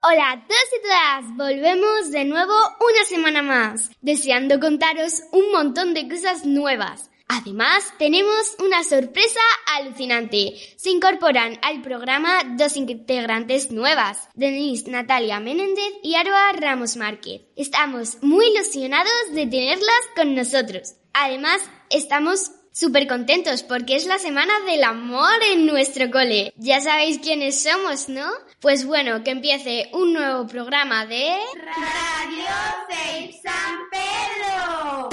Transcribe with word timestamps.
Hola 0.00 0.30
a 0.30 0.46
todos 0.46 0.68
y 0.78 0.82
todas, 0.82 1.36
volvemos 1.36 2.12
de 2.12 2.24
nuevo 2.24 2.54
una 2.54 3.04
semana 3.04 3.42
más, 3.42 3.90
deseando 4.00 4.60
contaros 4.60 5.24
un 5.32 5.50
montón 5.50 5.92
de 5.92 6.08
cosas 6.08 6.46
nuevas. 6.46 7.10
Además, 7.26 7.92
tenemos 7.98 8.54
una 8.64 8.84
sorpresa 8.84 9.40
alucinante. 9.76 10.54
Se 10.76 10.90
incorporan 10.90 11.58
al 11.62 11.82
programa 11.82 12.44
dos 12.56 12.76
integrantes 12.76 13.72
nuevas, 13.72 14.28
Denise 14.34 14.88
Natalia 14.88 15.40
Menéndez 15.40 15.92
y 16.04 16.14
Aroa 16.14 16.52
Ramos 16.52 16.96
Márquez. 16.96 17.42
Estamos 17.56 18.18
muy 18.22 18.46
ilusionados 18.46 19.32
de 19.32 19.48
tenerlas 19.48 20.02
con 20.14 20.36
nosotros. 20.36 20.94
Además, 21.12 21.60
estamos 21.90 22.52
súper 22.78 23.08
contentos 23.08 23.64
porque 23.64 23.96
es 23.96 24.06
la 24.06 24.20
semana 24.20 24.52
del 24.60 24.84
amor 24.84 25.34
en 25.52 25.66
nuestro 25.66 26.10
cole. 26.12 26.52
Ya 26.56 26.80
sabéis 26.80 27.18
quiénes 27.18 27.60
somos, 27.60 28.08
¿no? 28.08 28.30
Pues 28.60 28.86
bueno, 28.86 29.24
que 29.24 29.32
empiece 29.32 29.90
un 29.92 30.12
nuevo 30.12 30.46
programa 30.46 31.04
de... 31.04 31.38
Radio 31.56 32.44
Safe 32.88 33.32
San 33.42 33.78
Pedro. 33.90 35.08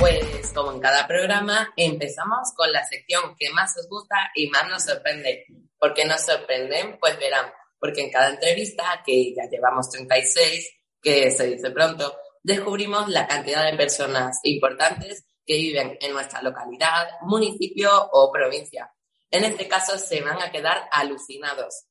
Pues 0.00 0.52
como 0.52 0.72
en 0.72 0.80
cada 0.80 1.06
programa, 1.06 1.72
empezamos 1.76 2.52
con 2.56 2.72
la 2.72 2.84
sección 2.84 3.36
que 3.38 3.50
más 3.50 3.76
os 3.78 3.88
gusta 3.88 4.32
y 4.34 4.48
más 4.48 4.68
nos 4.68 4.82
sorprende. 4.82 5.46
¿Por 5.78 5.94
qué 5.94 6.04
nos 6.04 6.22
sorprenden? 6.22 6.98
Pues 6.98 7.16
verán, 7.20 7.52
porque 7.78 8.00
en 8.00 8.10
cada 8.10 8.30
entrevista, 8.30 9.00
que 9.06 9.32
ya 9.32 9.48
llevamos 9.48 9.90
36, 9.90 10.76
que 11.00 11.30
se 11.30 11.46
dice 11.46 11.70
pronto, 11.70 12.16
descubrimos 12.42 13.08
la 13.08 13.26
cantidad 13.26 13.70
de 13.70 13.76
personas 13.76 14.38
importantes 14.44 15.24
que 15.46 15.54
viven 15.54 15.96
en 16.00 16.12
nuestra 16.12 16.42
localidad, 16.42 17.08
municipio 17.22 17.90
o 18.12 18.30
provincia. 18.32 18.92
En 19.30 19.44
este 19.44 19.66
caso 19.68 19.98
se 19.98 20.20
van 20.20 20.40
a 20.40 20.50
quedar 20.50 20.88
alucinados, 20.90 21.86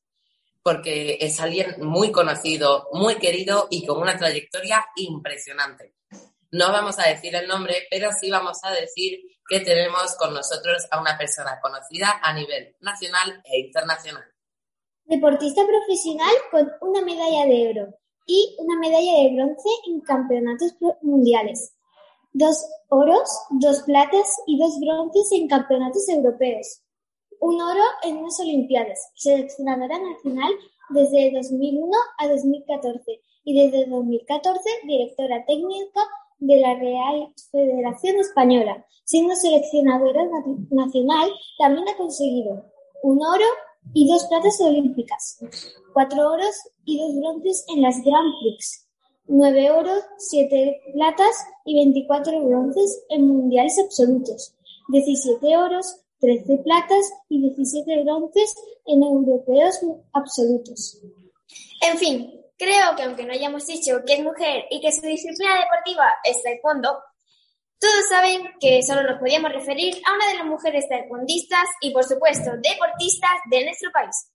porque 0.61 1.17
es 1.19 1.39
alguien 1.39 1.75
muy 1.79 2.11
conocido, 2.11 2.87
muy 2.93 3.15
querido 3.15 3.67
y 3.69 3.85
con 3.85 4.01
una 4.01 4.17
trayectoria 4.17 4.85
impresionante. 4.95 5.95
No 6.51 6.71
vamos 6.71 6.99
a 6.99 7.07
decir 7.07 7.35
el 7.35 7.47
nombre, 7.47 7.87
pero 7.89 8.11
sí 8.11 8.29
vamos 8.29 8.59
a 8.63 8.71
decir 8.71 9.19
que 9.47 9.61
tenemos 9.61 10.15
con 10.17 10.33
nosotros 10.33 10.85
a 10.91 10.99
una 10.99 11.17
persona 11.17 11.59
conocida 11.61 12.19
a 12.21 12.33
nivel 12.33 12.75
nacional 12.81 13.41
e 13.45 13.59
internacional. 13.59 14.25
Deportista 15.05 15.61
profesional 15.65 16.35
con 16.51 16.71
una 16.81 17.01
medalla 17.01 17.45
de 17.45 17.69
oro 17.69 18.00
y 18.31 18.55
una 18.59 18.79
medalla 18.79 19.23
de 19.23 19.35
bronce 19.35 19.69
en 19.87 19.99
campeonatos 19.99 20.73
mundiales. 21.01 21.75
Dos 22.31 22.65
oros, 22.87 23.29
dos 23.49 23.81
platas 23.81 24.37
y 24.47 24.57
dos 24.57 24.79
bronces 24.79 25.33
en 25.33 25.49
campeonatos 25.49 26.07
europeos. 26.07 26.81
Un 27.41 27.61
oro 27.61 27.83
en 28.03 28.17
unas 28.17 28.39
Olimpiadas. 28.39 29.11
Seleccionadora 29.15 29.99
nacional 29.99 30.53
desde 30.91 31.33
2001 31.33 31.91
a 32.19 32.29
2014 32.29 33.21
y 33.43 33.65
desde 33.65 33.89
2014 33.89 34.61
directora 34.85 35.43
técnica 35.45 36.01
de 36.39 36.61
la 36.61 36.75
Real 36.75 37.33
Federación 37.51 38.15
Española. 38.15 38.85
Siendo 39.03 39.35
seleccionadora 39.35 40.23
nacional, 40.69 41.29
también 41.57 41.89
ha 41.89 41.97
conseguido 41.97 42.63
un 43.03 43.25
oro 43.25 43.45
y 43.93 44.07
dos 44.07 44.25
platas 44.25 44.59
olímpicas, 44.61 45.39
cuatro 45.93 46.31
oros 46.33 46.55
y 46.85 46.99
dos 46.99 47.15
bronces 47.15 47.65
en 47.69 47.81
las 47.81 48.01
Grand 48.03 48.33
Prix, 48.41 48.87
nueve 49.27 49.71
oros, 49.71 50.03
siete 50.17 50.81
platas 50.93 51.45
y 51.65 51.75
veinticuatro 51.75 52.43
bronces 52.43 53.03
en 53.09 53.27
mundiales 53.27 53.77
absolutos, 53.79 54.55
diecisiete 54.89 55.57
oros, 55.57 55.97
trece 56.19 56.57
platas 56.59 57.11
y 57.29 57.41
diecisiete 57.41 58.03
bronces 58.03 58.55
en 58.85 59.03
europeos 59.03 59.79
absolutos. 60.13 61.01
En 61.81 61.97
fin, 61.97 62.41
Creo 62.61 62.95
que 62.95 63.01
aunque 63.01 63.25
no 63.25 63.33
hayamos 63.33 63.65
dicho 63.65 64.03
que 64.05 64.13
es 64.13 64.23
mujer 64.23 64.65
y 64.69 64.79
que 64.79 64.91
su 64.91 65.01
disciplina 65.01 65.55
deportiva 65.61 66.05
es 66.23 66.43
taekwondo, 66.43 66.95
todos 67.81 68.09
saben 68.09 68.47
que 68.59 68.83
solo 68.83 69.01
nos 69.01 69.19
podíamos 69.19 69.51
referir 69.51 69.95
a 70.05 70.13
una 70.13 70.27
de 70.27 70.35
las 70.35 70.45
mujeres 70.45 70.87
taekwondistas 70.87 71.67
y, 71.81 71.91
por 71.91 72.03
supuesto, 72.03 72.51
deportistas 72.61 73.31
de 73.49 73.65
nuestro 73.65 73.91
país. 73.91 74.29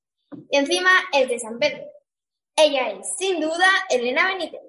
Y 0.50 0.56
encima 0.56 0.90
es 1.12 1.28
de 1.28 1.38
San 1.38 1.56
Pedro. 1.60 1.84
Ella 2.56 2.90
es, 2.90 3.06
sin 3.16 3.40
duda, 3.40 3.68
Elena 3.88 4.26
Benítez. 4.26 4.60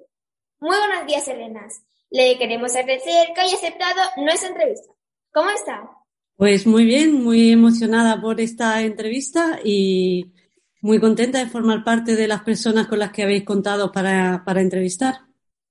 Muy 0.60 0.76
buenos 0.76 1.06
días, 1.06 1.26
Elena. 1.26 1.66
Le 2.10 2.38
queremos 2.38 2.76
agradecer 2.76 3.28
que 3.34 3.40
haya 3.40 3.56
aceptado 3.56 4.00
nuestra 4.18 4.50
entrevista. 4.50 4.92
¿Cómo 5.32 5.50
está? 5.50 5.90
Pues 6.36 6.64
muy 6.64 6.84
bien, 6.84 7.24
muy 7.24 7.50
emocionada 7.50 8.20
por 8.20 8.40
esta 8.40 8.80
entrevista 8.82 9.58
y 9.64 10.32
muy 10.80 11.00
contenta 11.00 11.40
de 11.40 11.50
formar 11.50 11.82
parte 11.82 12.14
de 12.14 12.28
las 12.28 12.42
personas 12.42 12.86
con 12.86 13.00
las 13.00 13.10
que 13.10 13.24
habéis 13.24 13.42
contado 13.42 13.90
para, 13.90 14.44
para 14.46 14.60
entrevistar. 14.60 15.27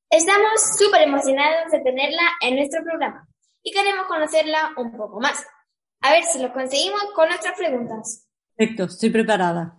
Estamos 0.10 0.62
súper 0.78 1.02
emocionados 1.02 1.72
de 1.72 1.80
tenerla 1.80 2.24
en 2.42 2.56
nuestro 2.56 2.82
programa 2.82 3.28
y 3.62 3.72
queremos 3.72 4.08
conocerla 4.08 4.74
un 4.78 4.96
poco 4.96 5.20
más. 5.20 5.46
A 6.00 6.12
ver 6.12 6.24
si 6.24 6.40
lo 6.40 6.54
conseguimos 6.54 7.04
con 7.14 7.28
nuestras 7.28 7.58
preguntas. 7.58 8.26
Perfecto, 8.56 8.86
estoy 8.86 9.10
preparada. 9.10 9.78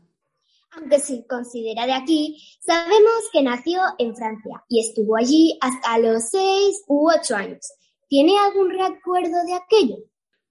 Aunque 0.73 0.99
se 1.01 1.27
considera 1.27 1.87
de 1.87 1.95
aquí, 1.95 2.37
sabemos 2.61 3.31
que 3.33 3.43
nació 3.43 3.81
en 3.99 4.15
Francia 4.15 4.63
y 4.69 4.87
estuvo 4.87 5.17
allí 5.17 5.59
hasta 5.63 5.99
los 5.99 6.29
seis 6.29 6.83
u 6.87 7.11
ocho 7.11 7.35
años. 7.35 7.73
¿Tiene 8.07 8.39
algún 8.39 8.71
recuerdo 8.71 9.45
de 9.47 9.55
aquello? 9.55 9.97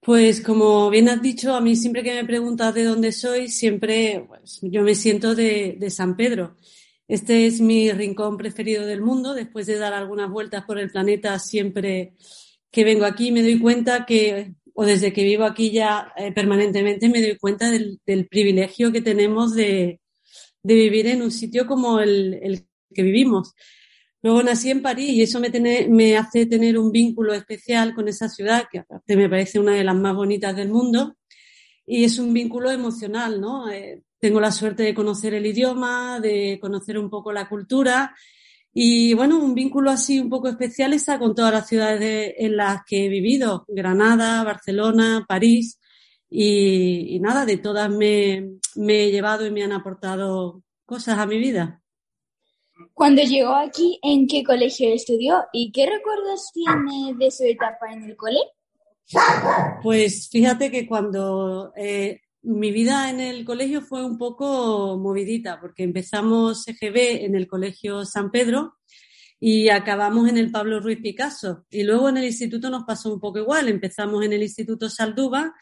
Pues 0.00 0.40
como 0.40 0.90
bien 0.90 1.08
has 1.08 1.22
dicho, 1.22 1.54
a 1.54 1.60
mí 1.60 1.76
siempre 1.76 2.02
que 2.02 2.14
me 2.14 2.24
preguntas 2.24 2.74
de 2.74 2.84
dónde 2.84 3.12
soy, 3.12 3.48
siempre 3.48 4.24
pues, 4.28 4.58
yo 4.62 4.82
me 4.82 4.94
siento 4.94 5.34
de, 5.34 5.76
de, 5.78 5.90
San 5.90 6.16
Pedro. 6.16 6.56
Este 7.08 7.46
es 7.46 7.62
mi 7.62 7.90
rincón 7.90 8.36
preferido 8.36 8.84
del 8.84 9.00
mundo. 9.00 9.32
Después 9.32 9.66
de 9.66 9.78
dar 9.78 9.94
algunas 9.94 10.30
vueltas 10.30 10.64
por 10.66 10.78
el 10.78 10.90
planeta, 10.90 11.38
siempre 11.38 12.12
que 12.70 12.84
vengo 12.84 13.06
aquí 13.06 13.32
me 13.32 13.42
doy 13.42 13.58
cuenta 13.58 14.04
que, 14.04 14.52
o 14.74 14.84
desde 14.84 15.12
que 15.12 15.24
vivo 15.24 15.44
aquí 15.44 15.70
ya 15.70 16.12
eh, 16.18 16.32
permanentemente, 16.32 17.08
me 17.08 17.22
doy 17.22 17.38
cuenta 17.38 17.70
del, 17.70 17.98
privilegio 18.28 18.92
que 18.92 19.00
tenemos 19.00 19.54
de, 19.54 20.00
de, 20.62 20.74
vivir 20.74 21.06
en 21.06 21.22
un 21.22 21.30
sitio 21.30 21.66
como 21.66 21.98
el, 21.98 22.66
que 22.94 23.02
vivimos. 23.02 23.54
Luego 24.22 24.42
nací 24.42 24.70
en 24.70 24.82
París 24.82 25.10
y 25.10 25.22
eso 25.22 25.40
me, 25.40 26.16
hace 26.16 26.44
tener 26.44 26.76
un 26.76 26.92
vínculo 26.92 27.32
especial 27.32 27.94
con 27.94 28.08
esa 28.08 28.28
ciudad, 28.28 28.66
que 28.70 28.80
aparte 28.80 29.16
me 29.16 29.30
parece 29.30 29.58
una 29.58 29.74
de 29.74 29.84
las 29.84 29.96
más 29.96 30.14
bonitas 30.14 30.54
del 30.54 30.68
mundo. 30.68 31.16
Y 31.86 32.04
es 32.04 32.18
un 32.18 32.34
vínculo 32.34 32.70
emocional, 32.70 33.40
¿no? 33.40 33.70
Eh, 33.70 34.02
tengo 34.18 34.40
la 34.40 34.52
suerte 34.52 34.82
de 34.82 34.94
conocer 34.94 35.34
el 35.34 35.46
idioma, 35.46 36.20
de 36.20 36.58
conocer 36.60 36.98
un 36.98 37.10
poco 37.10 37.32
la 37.32 37.48
cultura. 37.48 38.14
Y 38.72 39.14
bueno, 39.14 39.38
un 39.38 39.54
vínculo 39.54 39.90
así 39.90 40.20
un 40.20 40.28
poco 40.28 40.48
especial 40.48 40.92
está 40.92 41.18
con 41.18 41.34
todas 41.34 41.52
las 41.52 41.66
ciudades 41.66 42.00
de, 42.00 42.34
en 42.38 42.56
las 42.56 42.82
que 42.86 43.06
he 43.06 43.08
vivido, 43.08 43.64
Granada, 43.68 44.44
Barcelona, 44.44 45.24
París. 45.26 45.80
Y, 46.30 47.16
y 47.16 47.20
nada, 47.20 47.46
de 47.46 47.56
todas 47.56 47.90
me, 47.90 48.58
me 48.76 49.04
he 49.04 49.10
llevado 49.10 49.46
y 49.46 49.50
me 49.50 49.64
han 49.64 49.72
aportado 49.72 50.62
cosas 50.84 51.18
a 51.18 51.26
mi 51.26 51.38
vida. 51.38 51.82
Cuando 52.94 53.22
llegó 53.22 53.54
aquí, 53.54 53.98
¿en 54.02 54.26
qué 54.26 54.44
colegio 54.44 54.92
estudió 54.92 55.44
y 55.52 55.72
qué 55.72 55.86
recuerdos 55.86 56.50
tiene 56.52 57.14
de 57.16 57.30
su 57.30 57.44
etapa 57.44 57.92
en 57.92 58.04
el 58.04 58.16
cole? 58.16 58.40
Pues 59.82 60.28
fíjate 60.30 60.70
que 60.70 60.86
cuando 60.86 61.72
eh, 61.76 62.20
mi 62.48 62.72
vida 62.72 63.10
en 63.10 63.20
el 63.20 63.44
colegio 63.44 63.82
fue 63.82 64.04
un 64.04 64.18
poco 64.18 64.98
movidita, 64.98 65.60
porque 65.60 65.84
empezamos 65.84 66.66
EGB 66.66 67.24
en 67.24 67.34
el 67.34 67.46
colegio 67.46 68.04
San 68.04 68.30
Pedro 68.30 68.78
y 69.40 69.68
acabamos 69.68 70.28
en 70.28 70.38
el 70.38 70.50
Pablo 70.50 70.80
Ruiz 70.80 70.98
Picasso. 71.00 71.66
Y 71.70 71.84
luego 71.84 72.08
en 72.08 72.16
el 72.16 72.24
instituto 72.24 72.70
nos 72.70 72.84
pasó 72.84 73.12
un 73.12 73.20
poco 73.20 73.38
igual. 73.38 73.68
Empezamos 73.68 74.24
en 74.24 74.32
el 74.32 74.42
Instituto 74.42 74.88
Salduba 74.88 75.54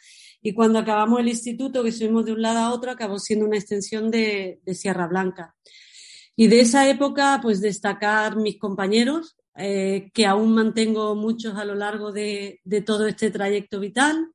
y 0.47 0.55
cuando 0.55 0.79
acabamos 0.79 1.19
el 1.19 1.29
instituto, 1.29 1.83
que 1.83 1.91
subimos 1.91 2.25
de 2.25 2.33
un 2.33 2.41
lado 2.41 2.59
a 2.59 2.73
otro, 2.73 2.91
acabó 2.91 3.19
siendo 3.19 3.47
una 3.47 3.57
extensión 3.57 4.11
de, 4.13 4.61
Sierra 4.75 5.09
Blanca. 5.09 5.57
Y 6.37 6.47
de 6.47 6.61
esa 6.61 6.89
época, 6.89 7.41
pues 7.43 7.61
destacar 7.61 8.37
mis 8.37 8.59
compañeros, 8.59 9.37
eh, 9.57 10.11
que 10.15 10.25
aún 10.25 10.55
mantengo 10.55 11.17
muchos 11.17 11.57
a 11.57 11.65
lo 11.65 11.75
largo 11.75 12.13
de, 12.13 12.61
todo 12.85 13.09
este 13.09 13.31
trayecto 13.31 13.81
vital. 13.81 14.29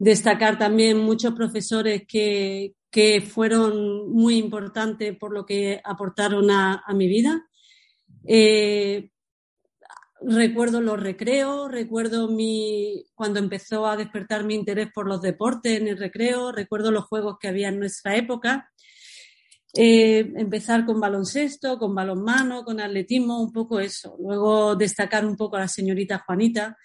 Destacar 0.00 0.56
también 0.56 0.96
muchos 0.96 1.34
profesores 1.34 2.04
que, 2.08 2.72
que 2.90 3.20
fueron 3.20 4.10
muy 4.10 4.38
importantes 4.38 5.14
por 5.14 5.30
lo 5.30 5.44
que 5.44 5.78
aportaron 5.84 6.50
a, 6.50 6.82
mi 6.94 7.06
vida. 7.06 7.46
Eh, 8.26 9.10
recuerdo 10.22 10.80
los 10.80 10.98
recreos, 10.98 11.70
recuerdo 11.70 12.28
mi, 12.28 13.04
cuando 13.14 13.40
empezó 13.40 13.86
a 13.86 13.98
despertar 13.98 14.44
mi 14.44 14.54
interés 14.54 14.88
por 14.90 15.06
los 15.06 15.20
deportes 15.20 15.78
en 15.78 15.86
el 15.86 15.98
recreo, 15.98 16.50
recuerdo 16.50 16.90
los 16.90 17.04
juegos 17.04 17.36
que 17.38 17.48
había 17.48 17.68
en 17.68 17.78
nuestra 17.78 18.16
época. 18.16 18.70
Eh, 19.74 20.32
empezar 20.36 20.86
con 20.86 20.98
baloncesto, 20.98 21.78
con 21.78 21.94
balonmano, 21.94 22.64
con 22.64 22.80
atletismo, 22.80 23.42
un 23.42 23.52
poco 23.52 23.80
eso. 23.80 24.16
Luego 24.18 24.76
destacar 24.76 25.26
un 25.26 25.36
poco 25.36 25.56
a 25.56 25.60
la 25.60 25.68
señorita 25.68 26.24
Juanita 26.26 26.78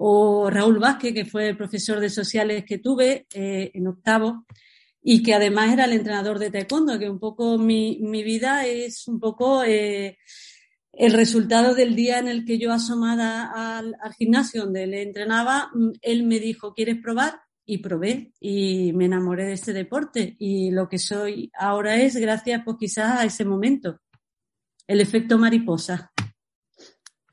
o 0.00 0.48
Raúl 0.48 0.78
Vázquez, 0.78 1.12
que 1.12 1.24
fue 1.24 1.48
el 1.48 1.56
profesor 1.56 1.98
de 1.98 2.08
sociales 2.08 2.64
que 2.64 2.78
tuve 2.78 3.26
eh, 3.34 3.72
en 3.74 3.88
octavo 3.88 4.46
y 5.02 5.24
que 5.24 5.34
además 5.34 5.72
era 5.72 5.86
el 5.86 5.92
entrenador 5.92 6.38
de 6.38 6.50
taekwondo, 6.50 6.98
que 7.00 7.10
un 7.10 7.18
poco 7.18 7.58
mi, 7.58 7.98
mi 8.00 8.22
vida 8.22 8.64
es 8.64 9.08
un 9.08 9.18
poco 9.18 9.64
eh, 9.64 10.18
el 10.92 11.12
resultado 11.12 11.74
del 11.74 11.96
día 11.96 12.20
en 12.20 12.28
el 12.28 12.44
que 12.44 12.58
yo 12.58 12.72
asomada 12.72 13.50
al, 13.52 13.96
al, 14.00 14.12
gimnasio 14.14 14.64
donde 14.64 14.86
le 14.86 15.02
entrenaba, 15.02 15.70
mm, 15.74 15.90
él 16.00 16.22
me 16.24 16.38
dijo, 16.38 16.74
¿quieres 16.74 16.98
probar? 17.02 17.40
Y 17.66 17.78
probé 17.78 18.32
y 18.40 18.92
me 18.92 19.06
enamoré 19.06 19.46
de 19.46 19.54
este 19.54 19.72
deporte 19.72 20.36
y 20.38 20.70
lo 20.70 20.88
que 20.88 20.98
soy 20.98 21.50
ahora 21.58 21.96
es 21.96 22.16
gracias 22.16 22.62
pues 22.64 22.76
quizás 22.78 23.20
a 23.20 23.24
ese 23.24 23.44
momento, 23.44 24.00
el 24.86 25.00
efecto 25.00 25.38
mariposa. 25.38 26.12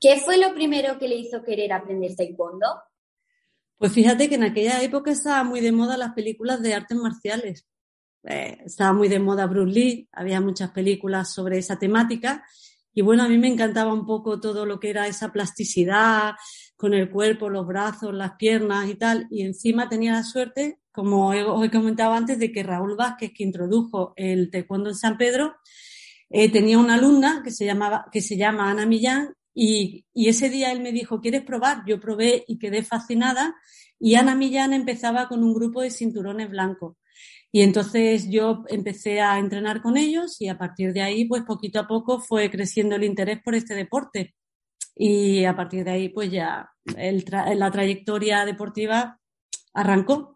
¿Qué 0.00 0.20
fue 0.20 0.38
lo 0.38 0.54
primero 0.54 0.98
que 0.98 1.08
le 1.08 1.16
hizo 1.16 1.42
querer 1.42 1.72
aprender 1.72 2.14
taekwondo? 2.14 2.66
Pues 3.78 3.92
fíjate 3.92 4.28
que 4.28 4.36
en 4.36 4.44
aquella 4.44 4.82
época 4.82 5.10
estaba 5.10 5.44
muy 5.44 5.60
de 5.60 5.72
moda 5.72 5.96
las 5.96 6.12
películas 6.12 6.62
de 6.62 6.74
artes 6.74 6.96
marciales. 6.96 7.66
Eh, 8.24 8.58
estaba 8.64 8.92
muy 8.92 9.08
de 9.08 9.18
moda 9.18 9.46
Bruce 9.46 9.72
Lee, 9.72 10.08
había 10.12 10.40
muchas 10.40 10.70
películas 10.70 11.32
sobre 11.32 11.58
esa 11.58 11.78
temática 11.78 12.44
y 12.98 13.02
bueno, 13.02 13.24
a 13.24 13.28
mí 13.28 13.36
me 13.36 13.48
encantaba 13.48 13.92
un 13.92 14.06
poco 14.06 14.40
todo 14.40 14.64
lo 14.64 14.80
que 14.80 14.88
era 14.88 15.06
esa 15.06 15.30
plasticidad 15.30 16.34
con 16.78 16.94
el 16.94 17.10
cuerpo, 17.10 17.50
los 17.50 17.66
brazos, 17.66 18.14
las 18.14 18.36
piernas 18.36 18.88
y 18.88 18.94
tal. 18.94 19.26
Y 19.30 19.42
encima 19.42 19.86
tenía 19.86 20.12
la 20.12 20.22
suerte, 20.22 20.80
como 20.92 21.28
os 21.28 21.66
he 21.66 21.70
comentado 21.70 22.14
antes, 22.14 22.38
de 22.38 22.50
que 22.50 22.62
Raúl 22.62 22.96
Vázquez, 22.96 23.32
que 23.34 23.44
introdujo 23.44 24.14
el 24.16 24.50
taekwondo 24.50 24.88
en 24.88 24.96
San 24.96 25.18
Pedro, 25.18 25.56
eh, 26.30 26.50
tenía 26.50 26.78
una 26.78 26.94
alumna 26.94 27.42
que 27.44 27.50
se, 27.50 27.66
llamaba, 27.66 28.06
que 28.10 28.22
se 28.22 28.38
llama 28.38 28.70
Ana 28.70 28.86
Millán 28.86 29.35
y, 29.58 30.04
ese 30.14 30.50
día 30.50 30.70
él 30.70 30.80
me 30.80 30.92
dijo, 30.92 31.22
¿quieres 31.22 31.42
probar? 31.42 31.82
Yo 31.86 31.98
probé 31.98 32.44
y 32.46 32.58
quedé 32.58 32.82
fascinada. 32.82 33.56
Y 33.98 34.14
Ana 34.16 34.34
Millán 34.34 34.74
empezaba 34.74 35.28
con 35.28 35.42
un 35.42 35.54
grupo 35.54 35.80
de 35.80 35.90
cinturones 35.90 36.50
blancos. 36.50 36.96
Y 37.50 37.62
entonces 37.62 38.28
yo 38.28 38.64
empecé 38.68 39.22
a 39.22 39.38
entrenar 39.38 39.80
con 39.80 39.96
ellos 39.96 40.42
y 40.42 40.48
a 40.48 40.58
partir 40.58 40.92
de 40.92 41.00
ahí, 41.00 41.24
pues 41.24 41.42
poquito 41.44 41.80
a 41.80 41.86
poco 41.86 42.20
fue 42.20 42.50
creciendo 42.50 42.96
el 42.96 43.04
interés 43.04 43.40
por 43.42 43.54
este 43.54 43.74
deporte. 43.74 44.34
Y 44.94 45.46
a 45.46 45.56
partir 45.56 45.84
de 45.84 45.90
ahí, 45.92 46.08
pues 46.10 46.30
ya 46.30 46.68
la 46.84 47.70
trayectoria 47.70 48.44
deportiva 48.44 49.18
arrancó. 49.72 50.35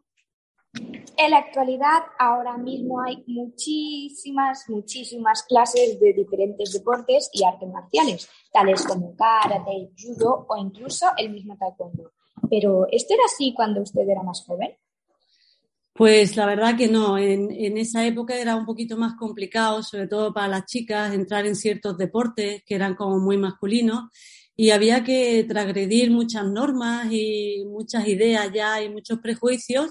En 0.72 1.30
la 1.32 1.38
actualidad, 1.38 2.02
ahora 2.18 2.56
mismo 2.56 3.02
hay 3.02 3.22
muchísimas, 3.26 4.64
muchísimas 4.68 5.42
clases 5.42 5.98
de 5.98 6.12
diferentes 6.12 6.72
deportes 6.72 7.28
y 7.32 7.44
artes 7.44 7.68
marciales, 7.68 8.28
tales 8.52 8.84
como 8.84 9.14
karate, 9.16 9.90
judo 10.00 10.46
o 10.48 10.56
incluso 10.56 11.06
el 11.16 11.30
mismo 11.30 11.56
taekwondo. 11.58 12.12
Pero, 12.48 12.86
¿esto 12.90 13.14
era 13.14 13.24
así 13.26 13.52
cuando 13.54 13.82
usted 13.82 14.08
era 14.08 14.22
más 14.22 14.44
joven? 14.46 14.70
Pues 15.92 16.36
la 16.36 16.46
verdad 16.46 16.76
que 16.76 16.88
no, 16.88 17.18
en, 17.18 17.50
en, 17.50 17.76
esa 17.76 18.06
época 18.06 18.38
era 18.38 18.56
un 18.56 18.64
poquito 18.64 18.96
más 18.96 19.14
complicado, 19.18 19.82
sobre 19.82 20.06
todo 20.06 20.32
para 20.32 20.48
las 20.48 20.64
chicas, 20.64 21.12
entrar 21.12 21.46
en 21.46 21.56
ciertos 21.56 21.98
deportes 21.98 22.62
que 22.64 22.74
eran 22.76 22.94
como 22.94 23.18
muy 23.18 23.36
masculinos 23.36 24.04
y 24.56 24.70
había 24.70 25.04
que 25.04 25.44
transgredir 25.44 26.10
muchas 26.10 26.46
normas 26.46 27.08
y 27.10 27.64
muchas 27.66 28.06
ideas 28.06 28.50
ya 28.54 28.82
y 28.82 28.88
muchos 28.88 29.18
prejuicios 29.18 29.90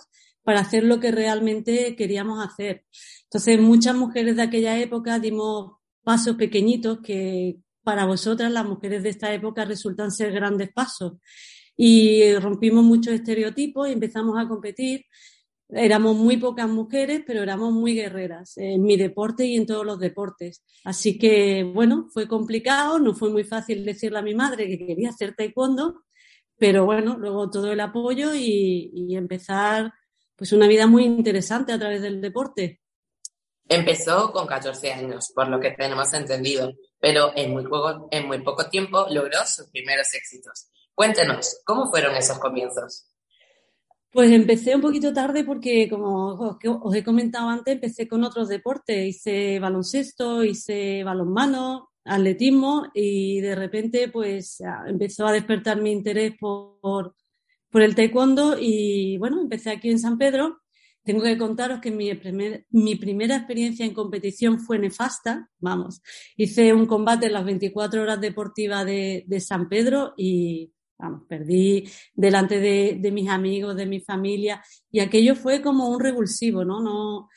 para 0.50 0.62
hacer 0.62 0.84
lo 0.84 1.00
que 1.00 1.12
realmente 1.12 1.96
queríamos 1.96 2.44
hacer. 2.44 2.84
Entonces 3.25 3.62
muchas 3.62 3.96
mujeres 3.96 4.36
de 4.36 4.42
aquella 4.42 4.80
época 4.80 5.19
dimos 5.19 5.74
pasos 6.04 6.38
pequeñitos 6.38 7.01
que 7.04 7.57
para 7.84 8.07
vosotras, 8.07 8.51
las 8.51 8.66
mujeres 8.66 9.04
de 9.04 9.10
esta 9.10 9.31
época, 9.31 9.63
resultan 9.63 10.10
ser 10.10 10.31
grandes 10.31 10.74
pasos. 10.74 11.18
Y 11.78 12.34
rompimos 12.34 12.84
muchos 12.84 13.13
estereotipos 13.13 13.90
y 13.90 13.92
empezamos 13.92 14.40
a 14.40 14.48
competir 14.48 15.06
éramos 15.69 16.16
muy 16.16 16.38
pocas 16.38 16.68
mujeres, 16.68 17.22
pero 17.28 17.44
éramos 17.44 17.72
muy 17.72 17.94
guerreras 17.94 18.57
en 18.57 18.81
mi 18.81 18.98
deporte 18.98 19.45
y 19.45 19.56
en 19.56 19.68
todos 19.68 19.86
los 19.86 20.00
deportes. 20.00 20.63
Así 20.84 21.19
que, 21.19 21.62
bueno, 21.62 22.07
fue 22.12 22.28
complicado, 22.28 22.98
no 22.98 23.13
fue 23.13 23.30
muy 23.30 23.44
fácil 23.44 23.86
decirle 23.86 24.18
a 24.18 24.24
mi 24.24 24.34
madre 24.34 24.68
que 24.68 24.80
quería 24.80 25.10
hacer 25.10 25.36
taekwondo, 25.36 26.06
pero 26.57 26.86
bueno, 26.86 27.18
luego 27.19 27.52
todo 27.52 27.72
el 27.72 27.80
apoyo 27.80 28.34
y, 28.36 29.16
empezar 29.16 29.94
pues 30.40 30.54
una 30.54 30.68
vida 30.68 30.88
muy 30.88 31.04
interesante 31.04 31.74
a 31.74 31.78
través 31.78 32.02
del 32.02 32.22
deporte. 32.22 32.80
Empezó 33.68 34.32
con 34.32 34.48
14 34.48 34.94
años, 34.94 35.32
por 35.36 35.50
lo 35.50 35.60
que 35.60 35.72
tenemos 35.72 36.12
entendido, 36.14 36.74
pero 36.98 37.34
en 37.36 37.52
muy 37.52 37.64
poco, 37.66 38.08
en 38.10 38.26
muy 38.26 38.42
poco 38.42 38.68
tiempo 38.70 39.06
logró 39.10 39.46
sus 39.46 39.70
primeros 39.70 40.12
éxitos. 40.14 40.70
Cuéntenos, 40.96 41.62
¿cómo 41.66 41.90
fueron 41.90 42.16
esos 42.16 42.40
comienzos? 42.40 43.06
Pues 44.12 44.32
empecé 44.32 44.74
un 44.74 44.82
poquito 44.82 45.14
tarde 45.14 45.44
porque, 45.44 45.88
como 45.88 46.58
os 46.82 46.96
he 46.96 47.04
comentado 47.04 47.50
antes, 47.50 47.76
empecé 47.76 48.08
con 48.08 48.24
otros 48.24 48.48
deportes. 48.48 49.06
Hice 49.06 49.60
baloncesto, 49.60 50.44
hice 50.44 51.04
balonmano, 51.04 51.90
atletismo 52.06 52.88
y 52.94 53.40
de 53.42 53.56
repente 53.56 54.08
pues 54.08 54.62
empezó 54.88 55.28
a 55.28 55.34
despertar 55.34 55.82
mi 55.82 55.92
interés 55.92 56.34
por, 56.40 56.80
por 56.80 57.16
el 57.74 57.95
taekwondo 57.95 58.57
y 58.60 59.18
bueno, 59.18 59.42
empecé 59.42 59.71
aquí 59.71 59.89
en 59.89 60.00
San 60.00 60.18
Pedro. 60.18 60.62
Tengo 61.04 61.24
que 61.24 61.38
contaros 61.38 61.80
que 61.80 61.92
mi, 61.92 62.12
mi 62.71 62.95
primera 62.95 63.38
experiencia 63.38 63.86
en 63.86 63.94
competición 63.94 64.60
fue 64.60 64.77
nefasta, 64.77 65.50
vamos. 65.60 66.01
Hice 66.36 66.74
un 66.74 66.86
combate 66.86 67.27
en 67.27 67.33
las 67.33 67.45
24 67.45 68.01
horas 68.01 68.21
deportivas 68.21 68.86
de, 68.86 69.24
de 69.25 69.39
San 69.39 69.69
Pedro 69.69 70.13
y 70.18 70.71
Vamos, 71.00 71.21
perdí 71.30 71.89
delante 72.13 72.60
de, 72.60 73.12
mis 73.12 73.30
amigos, 73.30 73.74
de 73.77 73.86
mi 73.86 74.01
familia, 74.01 74.62
y 74.92 75.00
aquello 75.00 75.33
fue 75.33 75.62
como 75.62 75.88
un 75.88 76.00
revulsivo, 76.01 76.66
¿no? 76.66 76.81
No, 76.81 77.30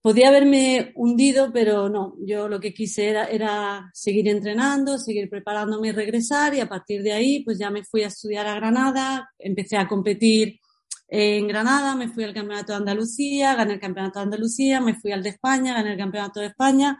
podía 0.00 0.28
haberme 0.28 0.92
hundido, 0.94 1.52
pero 1.52 1.88
no, 1.88 2.14
yo 2.24 2.48
lo 2.48 2.60
que 2.60 2.72
quise 2.72 3.08
era, 3.08 3.24
era, 3.26 3.90
seguir 3.92 4.28
entrenando, 4.28 4.98
seguir 4.98 5.28
preparándome 5.28 5.88
y 5.88 5.92
regresar 5.92 6.54
y 6.54 6.60
a 6.60 6.68
partir 6.68 7.02
de 7.02 7.12
ahí 7.12 7.42
pues 7.44 7.58
ya 7.58 7.70
me 7.70 7.84
fui 7.84 8.02
a 8.02 8.08
estudiar 8.08 8.46
a 8.46 8.54
Granada, 8.54 9.30
empecé 9.38 9.76
a 9.76 9.88
competir 9.88 10.60
en 11.08 11.48
Granada, 11.48 11.94
me 11.96 12.08
fui 12.08 12.24
al 12.24 12.34
Campeonato 12.34 12.72
de 12.72 12.78
Andalucía, 12.78 13.54
gané 13.54 13.74
el 13.74 13.80
Campeonato 13.80 14.18
de 14.18 14.24
Andalucía, 14.24 14.80
me 14.80 14.94
fui 14.94 15.12
al 15.12 15.22
de 15.22 15.30
España, 15.30 15.74
gané 15.74 15.92
el 15.92 15.98
Campeonato 15.98 16.40
de 16.40 16.46
España 16.46 16.98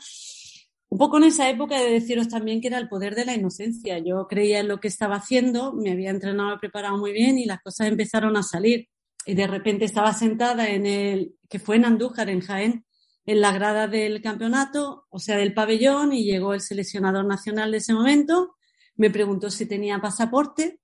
un 0.90 0.98
poco 0.98 1.18
en 1.18 1.24
esa 1.24 1.48
época 1.50 1.78
de 1.78 1.90
deciros 1.90 2.28
también 2.28 2.60
que 2.60 2.68
era 2.68 2.78
el 2.78 2.88
poder 2.88 3.14
de 3.14 3.26
la 3.26 3.34
inocencia. 3.34 3.98
Yo 3.98 4.26
creía 4.26 4.60
en 4.60 4.68
lo 4.68 4.80
que 4.80 4.88
estaba 4.88 5.16
haciendo, 5.16 5.72
me 5.72 5.92
había 5.92 6.10
entrenado 6.10 6.54
y 6.54 6.58
preparado 6.58 6.96
muy 6.96 7.12
bien 7.12 7.38
y 7.38 7.44
las 7.44 7.60
cosas 7.60 7.88
empezaron 7.88 8.36
a 8.36 8.42
salir. 8.42 8.88
Y 9.26 9.34
de 9.34 9.46
repente 9.46 9.84
estaba 9.84 10.14
sentada 10.14 10.68
en 10.68 10.86
el, 10.86 11.34
que 11.48 11.58
fue 11.58 11.76
en 11.76 11.84
Andújar, 11.84 12.30
en 12.30 12.40
Jaén, 12.40 12.84
en 13.28 13.42
la 13.42 13.52
grada 13.52 13.88
del 13.88 14.22
campeonato, 14.22 15.04
o 15.10 15.18
sea, 15.18 15.36
del 15.36 15.52
pabellón, 15.52 16.14
y 16.14 16.24
llegó 16.24 16.54
el 16.54 16.62
seleccionador 16.62 17.26
nacional 17.26 17.70
de 17.70 17.76
ese 17.76 17.92
momento, 17.92 18.56
me 18.96 19.10
preguntó 19.10 19.50
si 19.50 19.66
tenía 19.66 20.00
pasaporte 20.00 20.80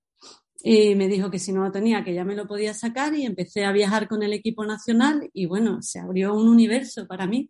y 0.61 0.93
me 0.93 1.07
dijo 1.07 1.31
que 1.31 1.39
si 1.39 1.51
no 1.51 1.63
lo 1.63 1.71
tenía, 1.71 2.03
que 2.03 2.13
ya 2.13 2.23
me 2.23 2.35
lo 2.35 2.45
podía 2.45 2.75
sacar 2.75 3.15
y 3.15 3.25
empecé 3.25 3.65
a 3.65 3.71
viajar 3.71 4.07
con 4.07 4.21
el 4.21 4.31
equipo 4.31 4.63
nacional 4.63 5.27
y 5.33 5.47
bueno, 5.47 5.81
se 5.81 5.97
abrió 5.97 6.35
un 6.35 6.47
universo 6.47 7.07
para 7.07 7.25
mí. 7.25 7.49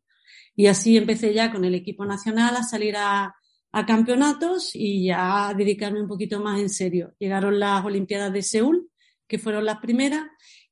Y 0.55 0.67
así 0.67 0.95
empecé 0.95 1.33
ya 1.33 1.51
con 1.51 1.65
el 1.65 1.75
equipo 1.75 2.05
nacional 2.05 2.55
a 2.55 2.63
salir 2.63 2.95
a, 2.95 3.35
a 3.73 3.85
campeonatos 3.85 4.71
y 4.75 5.07
ya 5.07 5.49
a 5.49 5.53
dedicarme 5.53 6.01
un 6.01 6.07
poquito 6.07 6.39
más 6.39 6.61
en 6.61 6.69
serio. 6.69 7.13
Llegaron 7.19 7.59
las 7.59 7.83
Olimpiadas 7.83 8.31
de 8.31 8.41
Seúl, 8.41 8.89
que 9.27 9.39
fueron 9.39 9.65
las 9.65 9.79
primeras, 9.79 10.23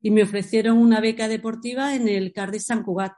y 0.01 0.11
me 0.11 0.23
ofrecieron 0.23 0.77
una 0.77 1.01
beca 1.01 1.27
deportiva 1.27 1.93
en 1.93 2.07
el 2.07 2.31
CAR 2.31 2.51
de 2.51 2.61
San 2.61 2.83
Cugat. 2.83 3.11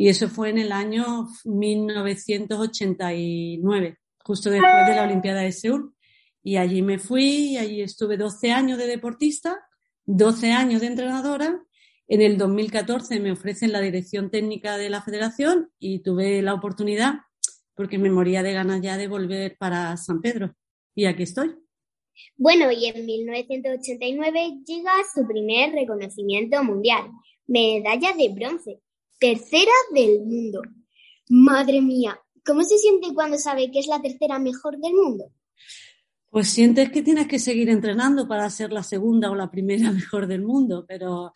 Y 0.00 0.08
eso 0.08 0.28
fue 0.30 0.48
en 0.48 0.56
el 0.56 0.72
año 0.72 1.28
1989, 1.44 3.98
justo 4.24 4.48
después 4.48 4.86
de 4.86 4.94
la 4.94 5.02
Olimpiada 5.02 5.42
de 5.42 5.52
Seúl. 5.52 5.94
Y 6.42 6.56
allí 6.56 6.80
me 6.80 6.98
fui, 6.98 7.50
y 7.50 7.58
allí 7.58 7.82
estuve 7.82 8.16
12 8.16 8.50
años 8.50 8.78
de 8.78 8.86
deportista, 8.86 9.60
12 10.06 10.52
años 10.52 10.80
de 10.80 10.86
entrenadora 10.86 11.62
en 12.08 12.22
el 12.22 12.38
2014 12.38 13.20
me 13.20 13.30
ofrecen 13.30 13.72
la 13.72 13.82
dirección 13.82 14.30
técnica 14.30 14.78
de 14.78 14.88
la 14.88 15.02
federación 15.02 15.70
y 15.78 15.98
tuve 15.98 16.40
la 16.40 16.54
oportunidad, 16.54 17.16
porque 17.74 17.98
me 17.98 18.10
moría 18.10 18.42
de 18.42 18.54
ganas 18.54 18.80
ya 18.80 18.96
de 18.96 19.06
volver 19.06 19.58
para 19.58 19.98
San 19.98 20.22
Pedro. 20.22 20.54
Y 20.94 21.04
aquí 21.04 21.24
estoy. 21.24 21.54
Bueno, 22.38 22.72
y 22.72 22.86
en 22.86 23.04
1989 23.04 24.62
llega 24.66 24.92
su 25.14 25.24
primer 25.24 25.72
reconocimiento 25.72 26.64
mundial, 26.64 27.10
medalla 27.46 28.14
de 28.14 28.30
bronce. 28.30 28.80
Tercera 29.20 29.70
del 29.94 30.20
mundo. 30.24 30.62
Madre 31.28 31.80
mía, 31.80 32.18
¿cómo 32.44 32.62
se 32.62 32.78
siente 32.78 33.14
cuando 33.14 33.38
sabe 33.38 33.70
que 33.70 33.78
es 33.78 33.86
la 33.86 34.02
tercera 34.02 34.40
mejor 34.40 34.78
del 34.78 34.94
mundo? 34.94 35.30
Pues 36.30 36.48
sientes 36.48 36.90
que 36.90 37.02
tienes 37.02 37.28
que 37.28 37.38
seguir 37.38 37.68
entrenando 37.68 38.26
para 38.26 38.48
ser 38.50 38.72
la 38.72 38.82
segunda 38.82 39.30
o 39.30 39.34
la 39.34 39.50
primera 39.50 39.92
mejor 39.92 40.26
del 40.26 40.42
mundo, 40.42 40.84
pero 40.88 41.32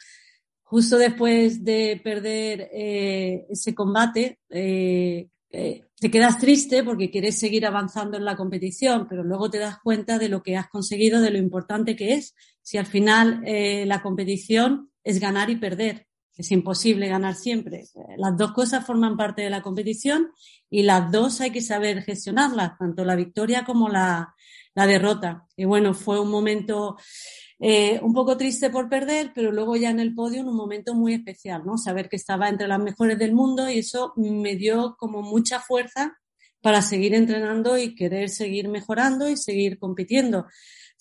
justo 0.62 0.98
después 0.98 1.62
de 1.62 2.00
perder 2.02 2.70
eh, 2.72 3.46
ese 3.50 3.74
combate, 3.74 4.40
eh, 4.48 5.28
eh, 5.50 5.84
te 5.96 6.10
quedas 6.10 6.38
triste 6.38 6.82
porque 6.82 7.10
quieres 7.10 7.38
seguir 7.38 7.66
avanzando 7.66 8.16
en 8.16 8.24
la 8.24 8.34
competición, 8.34 9.06
pero 9.08 9.22
luego 9.22 9.50
te 9.50 9.58
das 9.58 9.78
cuenta 9.82 10.18
de 10.18 10.28
lo 10.28 10.42
que 10.42 10.56
has 10.56 10.68
conseguido, 10.68 11.20
de 11.20 11.30
lo 11.30 11.38
importante 11.38 11.94
que 11.94 12.14
es. 12.14 12.34
Si 12.62 12.78
al 12.78 12.86
final 12.86 13.42
la 13.44 14.02
competición 14.02 14.90
es 15.04 15.20
ganar 15.20 15.50
y 15.50 15.56
perder, 15.56 16.08
es 16.36 16.50
imposible 16.50 17.08
ganar 17.08 17.34
siempre. 17.34 17.84
Las 18.16 18.36
dos 18.36 18.52
cosas 18.52 18.84
forman 18.84 19.16
parte 19.16 19.42
de 19.42 19.50
la 19.50 19.62
competición 19.62 20.30
y 20.68 20.82
las 20.82 21.10
dos 21.12 21.40
hay 21.40 21.50
que 21.50 21.60
saber 21.60 22.02
gestionarlas, 22.02 22.76
tanto 22.78 23.04
la 23.04 23.14
victoria 23.14 23.64
como 23.64 23.88
la, 23.88 24.34
derrota. 24.74 25.46
Y 25.56 25.64
bueno, 25.66 25.94
fue 25.94 26.20
un 26.20 26.30
momento 26.30 26.96
eh, 27.60 28.00
un 28.02 28.12
poco 28.12 28.36
triste 28.36 28.70
por 28.70 28.88
perder, 28.88 29.30
pero 29.32 29.52
luego 29.52 29.76
ya 29.76 29.90
en 29.90 30.00
el 30.00 30.14
podio 30.14 30.42
un 30.42 30.56
momento 30.56 30.94
muy 30.94 31.14
especial, 31.14 31.62
¿no? 31.64 31.78
Saber 31.78 32.08
que 32.08 32.16
estaba 32.16 32.48
entre 32.48 32.66
las 32.66 32.80
mejores 32.80 33.16
del 33.18 33.32
mundo 33.32 33.70
y 33.70 33.78
eso 33.78 34.12
me 34.16 34.56
dio 34.56 34.96
como 34.98 35.22
mucha 35.22 35.60
fuerza 35.60 36.18
para 36.60 36.82
seguir 36.82 37.14
entrenando 37.14 37.78
y 37.78 37.94
querer 37.94 38.30
seguir 38.30 38.68
mejorando 38.68 39.28
y 39.28 39.36
seguir 39.36 39.78
compitiendo. 39.78 40.46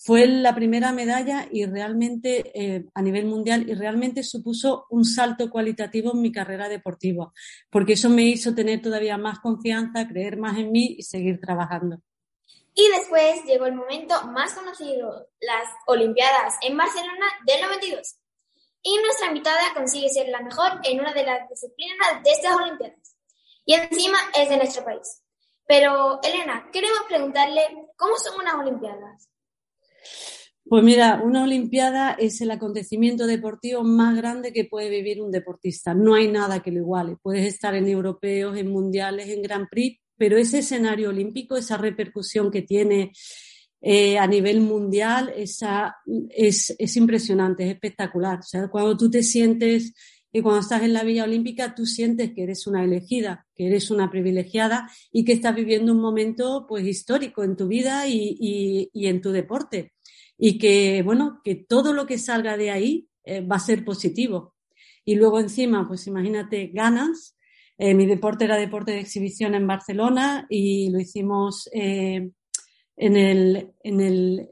Fue 0.06 0.26
la 0.26 0.54
primera 0.54 0.92
medalla 0.92 1.48
y 1.50 1.64
realmente 1.64 2.52
eh, 2.54 2.84
a 2.92 3.00
nivel 3.00 3.24
mundial 3.24 3.66
y 3.66 3.72
realmente 3.72 4.22
supuso 4.22 4.84
un 4.90 5.02
salto 5.02 5.48
cualitativo 5.48 6.12
en 6.12 6.20
mi 6.20 6.30
carrera 6.30 6.68
deportiva, 6.68 7.32
porque 7.70 7.94
eso 7.94 8.10
me 8.10 8.24
hizo 8.24 8.54
tener 8.54 8.82
todavía 8.82 9.16
más 9.16 9.38
confianza, 9.38 10.06
creer 10.06 10.36
más 10.36 10.58
en 10.58 10.72
mí 10.72 10.96
y 10.98 11.02
seguir 11.04 11.40
trabajando. 11.40 12.00
Y 12.74 12.86
después 12.90 13.44
llegó 13.46 13.64
el 13.64 13.76
momento 13.76 14.14
más 14.26 14.52
conocido, 14.52 15.28
las 15.40 15.68
Olimpiadas 15.86 16.56
en 16.60 16.76
Barcelona 16.76 17.26
del 17.46 17.62
92. 17.62 18.16
Y 18.82 18.98
nuestra 18.98 19.28
invitada 19.28 19.72
consigue 19.72 20.10
ser 20.10 20.28
la 20.28 20.42
mejor 20.42 20.80
en 20.82 21.00
una 21.00 21.14
de 21.14 21.24
las 21.24 21.48
disciplinas 21.48 22.22
de 22.22 22.30
estas 22.30 22.54
Olimpiadas. 22.54 23.16
Y 23.64 23.72
encima 23.72 24.18
es 24.38 24.50
de 24.50 24.58
nuestro 24.58 24.84
país. 24.84 25.22
Pero, 25.66 26.20
Elena, 26.22 26.68
queremos 26.70 27.04
preguntarle, 27.08 27.62
¿cómo 27.96 28.18
son 28.18 28.38
unas 28.38 28.56
Olimpiadas? 28.56 29.30
Pues 30.66 30.82
mira, 30.82 31.20
una 31.22 31.42
Olimpiada 31.44 32.12
es 32.12 32.40
el 32.40 32.50
acontecimiento 32.50 33.26
deportivo 33.26 33.84
más 33.84 34.16
grande 34.16 34.50
que 34.50 34.64
puede 34.64 34.88
vivir 34.88 35.20
un 35.20 35.30
deportista. 35.30 35.92
No 35.92 36.14
hay 36.14 36.28
nada 36.28 36.62
que 36.62 36.70
lo 36.70 36.80
iguale. 36.80 37.16
Puedes 37.22 37.46
estar 37.46 37.74
en 37.74 37.86
europeos, 37.86 38.56
en 38.56 38.70
mundiales, 38.70 39.28
en 39.28 39.42
Grand 39.42 39.68
Prix, 39.70 40.00
pero 40.16 40.38
ese 40.38 40.60
escenario 40.60 41.10
olímpico, 41.10 41.56
esa 41.56 41.76
repercusión 41.76 42.50
que 42.50 42.62
tiene 42.62 43.12
eh, 43.82 44.16
a 44.16 44.26
nivel 44.26 44.62
mundial, 44.62 45.34
esa, 45.36 45.96
es, 46.30 46.74
es, 46.78 46.96
impresionante, 46.96 47.64
es 47.64 47.74
espectacular. 47.74 48.38
O 48.38 48.42
sea, 48.42 48.68
cuando 48.68 48.96
tú 48.96 49.10
te 49.10 49.22
sientes 49.22 49.92
y 50.32 50.40
cuando 50.40 50.62
estás 50.62 50.82
en 50.82 50.94
la 50.94 51.04
Villa 51.04 51.24
Olímpica, 51.24 51.74
tú 51.74 51.84
sientes 51.84 52.32
que 52.32 52.44
eres 52.44 52.66
una 52.66 52.82
elegida, 52.82 53.46
que 53.54 53.66
eres 53.66 53.90
una 53.90 54.10
privilegiada 54.10 54.90
y 55.12 55.26
que 55.26 55.34
estás 55.34 55.54
viviendo 55.54 55.92
un 55.92 56.00
momento 56.00 56.64
pues 56.66 56.86
histórico 56.86 57.44
en 57.44 57.54
tu 57.54 57.68
vida 57.68 58.08
y 58.08 58.88
en 58.94 59.20
tu 59.20 59.30
deporte. 59.30 59.93
Y 60.36 60.58
que, 60.58 61.02
bueno, 61.02 61.40
que 61.44 61.54
todo 61.54 61.92
lo 61.92 62.06
que 62.06 62.18
salga 62.18 62.56
de 62.56 62.70
ahí 62.70 63.08
eh, 63.24 63.40
va 63.40 63.56
a 63.56 63.60
ser 63.60 63.84
positivo. 63.84 64.54
Y 65.04 65.16
luego 65.16 65.40
encima, 65.40 65.86
pues 65.86 66.06
imagínate, 66.06 66.70
ganas 66.72 67.36
eh, 67.76 67.94
mi 67.94 68.06
deporte 68.06 68.44
era 68.44 68.56
deporte 68.56 68.92
de 68.92 69.00
exhibición 69.00 69.54
en 69.54 69.66
Barcelona 69.66 70.46
y 70.48 70.90
lo 70.90 71.00
hicimos 71.00 71.68
eh, 71.72 72.30
en 72.96 73.16
el, 73.16 73.72
en 73.82 74.00
el 74.00 74.48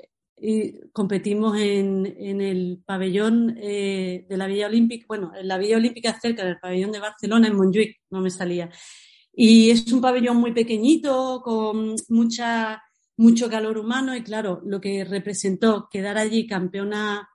competimos 0.92 1.56
en, 1.56 2.40
el 2.40 2.82
pabellón 2.84 3.54
de 3.54 4.26
la 4.28 4.48
Villa 4.48 4.66
Olímpica, 4.66 5.04
bueno, 5.06 5.30
en 5.38 5.46
la 5.46 5.56
Villa 5.56 5.76
Olímpica 5.76 6.18
cerca 6.20 6.44
del 6.44 6.58
pabellón 6.58 6.90
de 6.90 6.98
Barcelona, 6.98 7.46
en 7.46 7.54
Montjuic, 7.54 8.00
no 8.10 8.20
me 8.20 8.28
salía. 8.28 8.68
Y 9.32 9.70
es 9.70 9.90
un 9.92 10.00
pabellón 10.00 10.38
muy 10.38 10.52
pequeñito, 10.52 11.40
con 11.44 11.94
mucha, 12.08 12.82
mucho 13.16 13.48
calor 13.48 13.78
humano 13.78 14.16
y 14.16 14.22
claro, 14.22 14.60
lo 14.64 14.80
que 14.80 15.04
representó 15.04 15.88
quedar 15.90 16.18
allí 16.18 16.46
campeona 16.46 17.28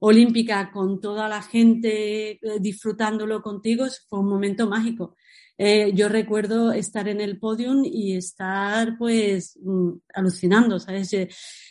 olímpica 0.00 0.70
con 0.72 1.00
toda 1.00 1.28
la 1.28 1.42
gente 1.42 2.40
disfrutándolo 2.60 3.42
contigo 3.42 3.86
fue 4.08 4.20
un 4.20 4.28
momento 4.28 4.68
mágico. 4.68 5.16
Eh, 5.62 5.92
yo 5.94 6.08
recuerdo 6.08 6.72
estar 6.72 7.06
en 7.06 7.20
el 7.20 7.38
podium 7.38 7.82
y 7.84 8.16
estar 8.16 8.96
pues 8.96 9.58
mm, 9.62 9.90
alucinando, 10.14 10.78
¿sabes? 10.80 11.12
Eh, 11.12 11.28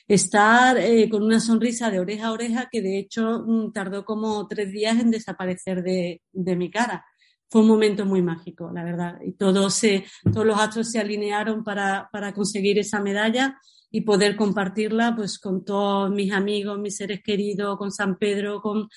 estar 0.07 0.77
eh, 0.77 1.09
con 1.09 1.23
una 1.23 1.39
sonrisa 1.39 1.89
de 1.89 1.99
oreja 1.99 2.27
a 2.27 2.31
oreja 2.33 2.69
que 2.71 2.83
de 2.83 2.99
hecho 2.99 3.43
mm, 3.47 3.71
tardó 3.73 4.05
como 4.05 4.47
tres 4.47 4.71
días 4.71 4.99
en 4.99 5.09
desaparecer 5.09 5.81
de, 5.81 6.21
de, 6.31 6.55
mi 6.55 6.69
cara. 6.69 7.03
Fue 7.49 7.61
un 7.61 7.67
momento 7.67 8.05
muy 8.05 8.21
mágico, 8.21 8.71
la 8.73 8.83
verdad. 8.83 9.19
Y 9.25 9.31
todos, 9.33 9.73
se, 9.73 10.05
todos 10.31 10.45
los 10.45 10.59
astros 10.59 10.91
se 10.91 10.99
alinearon 10.99 11.63
para, 11.63 12.09
para 12.11 12.33
conseguir 12.33 12.77
esa 12.77 12.99
medalla 12.99 13.59
y 13.91 14.01
poder 14.01 14.35
compartirla 14.35 15.15
pues 15.15 15.39
con 15.39 15.65
todos 15.65 16.11
mis 16.11 16.31
amigos, 16.31 16.77
mis 16.77 16.95
seres 16.95 17.21
queridos, 17.23 17.77
con 17.77 17.91
San 17.91 18.17
Pedro, 18.17 18.61
con 18.61 18.87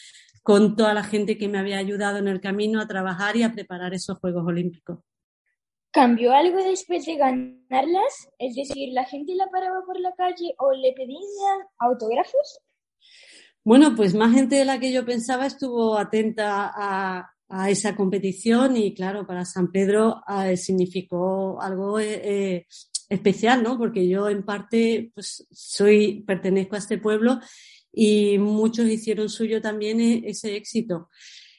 con 0.43 0.77
toda 0.77 0.93
la 0.93 1.05
gente 1.05 1.39
que 1.39 1.49
me 1.49 1.59
había 1.59 1.79
ayudado 1.79 2.19
en 2.19 2.29
el 2.29 2.41
camino 2.41 2.81
a 2.81 2.89
trabajar 2.89 3.37
y 3.37 3.43
a 3.43 3.53
preparar 3.53 3.95
esos 3.95 4.19
Juegos 4.19 4.45
Olímpicos. 4.47 4.99
¿Cambió 5.93 6.33
algo 6.33 6.57
después 6.65 7.05
de 7.07 7.17
ganarlas? 7.17 8.31
Es 8.39 8.55
decir, 8.55 8.91
¿la 8.93 9.05
gente 9.05 9.35
la 9.35 9.49
paraba 9.51 9.85
por 9.85 10.01
la 10.01 10.13
calle 10.15 10.55
o 10.59 10.73
le 10.73 10.93
pedían 10.95 11.59
autógrafos? 11.79 12.61
Bueno, 13.63 13.95
pues 13.95 14.15
más 14.15 14.33
gente 14.33 14.57
de 14.57 14.65
la 14.65 14.81
que 14.81 14.91
yo 14.91 15.05
pensaba 15.05 15.47
estuvo 15.47 15.97
atenta 15.97 16.73
a, 16.75 17.32
esa 17.69 17.95
competición 17.95 18.77
y 18.77 18.95
claro, 18.95 19.27
para 19.27 19.45
San 19.45 19.71
Pedro 19.71 20.23
eh, 20.47 20.57
significó 20.57 21.61
algo 21.61 22.01
eh, 22.01 22.21
eh, 22.25 22.67
especial, 23.09 23.63
¿no? 23.63 23.77
Porque 23.77 24.09
yo 24.09 24.29
en 24.29 24.43
parte 24.43 25.11
pues 25.15 25.47
soy, 25.51 26.23
pertenezco 26.27 26.77
a 26.77 26.79
este 26.79 26.99
pueblo 26.99 27.41
y 27.93 28.39
muchos 28.39 28.87
hicieron 28.87 29.29
suyo 29.29 29.61
también 29.61 30.01
ese 30.25 30.57
éxito. 30.57 31.11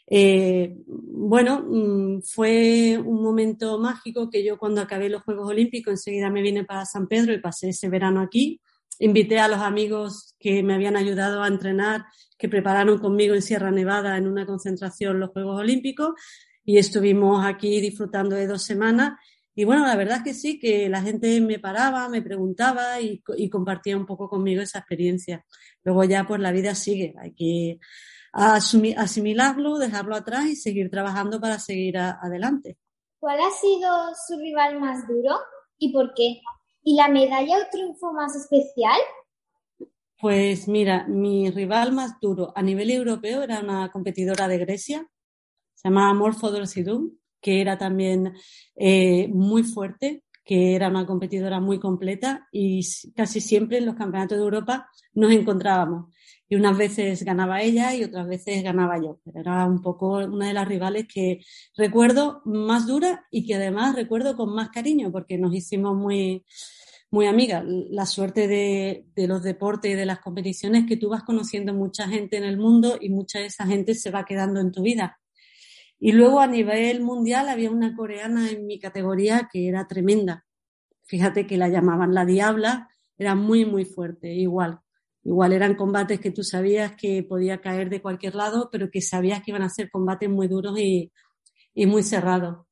Bueno, 0.07 1.63
mm, 1.67 2.21
fue 2.23 2.97
un 2.97 3.21
momento 3.21 3.79
mágico 3.79 4.29
que 4.29 4.43
yo 4.43 4.57
cuando 4.57 4.81
acabé 4.81 5.09
los 5.09 5.23
Juegos 5.23 5.49
Olímpicos 5.49 5.93
enseguida 5.93 6.29
me 6.29 6.41
vine 6.41 6.65
para 6.65 6.85
San 6.85 7.07
Pedro 7.07 7.33
y 7.33 7.39
pasé 7.39 7.69
ese 7.69 7.89
verano 7.89 8.21
aquí. 8.21 8.59
Invité 9.03 9.37
a 9.37 9.49
los 9.49 9.59
amigos 9.59 10.33
que 10.39 10.63
me 10.63 10.75
habían 10.75 10.95
ayudado 10.95 11.43
a 11.43 11.49
entrenar, 11.49 12.05
que 12.37 12.47
prepararon 12.47 12.99
conmigo 12.99 13.35
en 13.35 13.41
Sierra 13.41 13.69
Nevada 13.69 14.17
en 14.17 14.27
una 14.27 14.45
concentración 14.45 15.19
los 15.19 15.31
Juegos 15.31 15.59
Olímpicos 15.59 16.13
y 16.63 16.77
estuvimos 16.77 17.45
aquí 17.45 17.81
disfrutando 17.81 18.37
de 18.37 18.47
dos 18.47 18.63
semanas 18.63 19.19
y 19.53 19.65
bueno, 19.65 19.85
la 19.85 19.97
verdad 19.97 20.19
es 20.19 20.23
que 20.23 20.33
sí, 20.33 20.57
que 20.57 20.87
la 20.87 21.01
gente 21.01 21.41
me 21.41 21.59
paraba, 21.59 22.07
me 22.07 22.21
preguntaba 22.21 23.01
y, 23.01 23.21
compartía 23.49 23.97
un 23.97 24.05
poco 24.05 24.29
conmigo 24.29 24.61
esa 24.61 24.79
experiencia. 24.79 25.45
Luego 25.83 26.05
ya 26.05 26.25
pues 26.25 26.39
la 26.39 26.53
vida 26.53 26.73
sigue, 26.73 27.13
hay 27.19 27.33
que 27.33 27.79
asimilarlo, 28.31 29.79
dejarlo 29.79 30.15
atrás 30.15 30.45
y 30.45 30.55
seguir 30.55 30.89
trabajando 30.89 31.41
para 31.41 31.59
seguir 31.59 31.97
adelante. 31.97 32.77
¿Cuál 33.19 33.41
ha 33.41 33.51
sido 33.51 33.91
su 34.27 34.39
rival 34.39 34.79
más 34.79 35.05
duro 35.09 35.39
y 35.77 35.91
por 35.91 36.13
qué? 36.13 36.39
¿Y 36.83 36.95
la 36.95 37.07
medalla 37.07 37.57
o 37.57 37.69
triunfo 37.71 38.11
más 38.13 38.35
especial? 38.35 38.99
Pues 40.19 40.67
mira, 40.67 41.05
mi 41.07 41.49
rival 41.49 41.91
más 41.91 42.19
duro 42.21 42.53
a 42.55 42.61
nivel 42.61 42.91
europeo 42.91 43.41
era 43.41 43.59
una 43.59 43.91
competidora 43.91 44.47
de 44.47 44.57
Grecia, 44.57 45.07
se 45.73 45.89
llamaba 45.89 46.13
Morfo 46.13 46.49
Dorsidum, 46.49 47.11
que 47.41 47.59
era 47.59 47.77
también 47.77 48.33
eh, 48.75 49.27
muy 49.27 49.63
fuerte, 49.63 50.23
que 50.45 50.75
era 50.75 50.89
una 50.89 51.05
competidora 51.05 51.59
muy 51.59 51.79
completa 51.79 52.47
y 52.51 52.81
casi 53.15 53.41
siempre 53.41 53.77
en 53.77 53.85
los 53.85 53.95
campeonatos 53.95 54.37
de 54.37 54.43
Europa 54.43 54.89
nos 55.13 55.31
encontrábamos. 55.31 56.13
Y 56.53 56.55
unas 56.55 56.77
veces 56.77 57.23
ganaba 57.23 57.63
ella 57.63 57.95
y 57.95 58.03
otras 58.03 58.27
veces 58.27 58.61
ganaba 58.61 58.99
yo. 58.99 59.19
Era 59.33 59.65
un 59.65 59.81
poco 59.81 60.19
una 60.19 60.49
de 60.49 60.53
las 60.53 60.67
rivales 60.67 61.07
que 61.11 61.39
recuerdo 61.75 62.43
más 62.45 62.85
dura 62.85 63.25
y 63.31 63.43
que 63.43 63.55
además 63.55 63.95
recuerdo 63.95 64.37
con 64.37 64.53
más 64.53 64.69
cariño 64.69 65.11
porque 65.11 65.39
nos 65.39 65.55
hicimos 65.55 65.95
muy, 65.97 66.45
muy 67.09 67.25
amigas. 67.25 67.63
La 67.65 68.05
suerte 68.05 68.47
de, 68.47 69.07
de, 69.15 69.27
los 69.27 69.41
deportes 69.41 69.93
y 69.93 69.95
de 69.95 70.05
las 70.05 70.19
competiciones 70.19 70.83
es 70.83 70.89
que 70.89 70.97
tú 70.97 71.09
vas 71.09 71.23
conociendo 71.23 71.73
mucha 71.73 72.07
gente 72.07 72.37
en 72.37 72.43
el 72.43 72.57
mundo 72.57 72.99
y 73.01 73.09
mucha 73.09 73.39
de 73.39 73.47
esa 73.47 73.65
gente 73.65 73.95
se 73.95 74.11
va 74.11 74.23
quedando 74.23 74.59
en 74.59 74.71
tu 74.71 74.83
vida. 74.83 75.19
Y 75.99 76.11
luego 76.11 76.39
a 76.39 76.45
nivel 76.45 77.01
mundial 77.01 77.49
había 77.49 77.71
una 77.71 77.95
coreana 77.95 78.51
en 78.51 78.67
mi 78.67 78.77
categoría 78.77 79.49
que 79.51 79.69
era 79.69 79.87
tremenda. 79.87 80.45
Fíjate 81.01 81.47
que 81.47 81.57
la 81.57 81.67
llamaban 81.67 82.13
la 82.13 82.25
diabla, 82.25 82.89
era 83.17 83.33
muy, 83.33 83.65
muy 83.65 83.85
fuerte, 83.85 84.31
igual. 84.35 84.81
Igual 85.25 85.53
eran 85.53 85.75
combates 85.75 86.19
que 86.19 86.31
tú 86.31 86.43
sabías 86.43 86.93
que 86.95 87.23
podía 87.23 87.61
caer 87.61 87.89
de 87.89 88.01
cualquier 88.01 88.35
lado, 88.35 88.69
pero 88.71 88.91
que 88.91 89.01
sabías 89.01 89.41
que 89.41 89.51
iban 89.51 89.61
a 89.61 89.69
ser 89.69 89.89
combates 89.89 90.29
muy 90.29 90.47
duros 90.47 90.77
y, 90.77 91.11
muy 91.75 92.03
cerrado. 92.03 92.67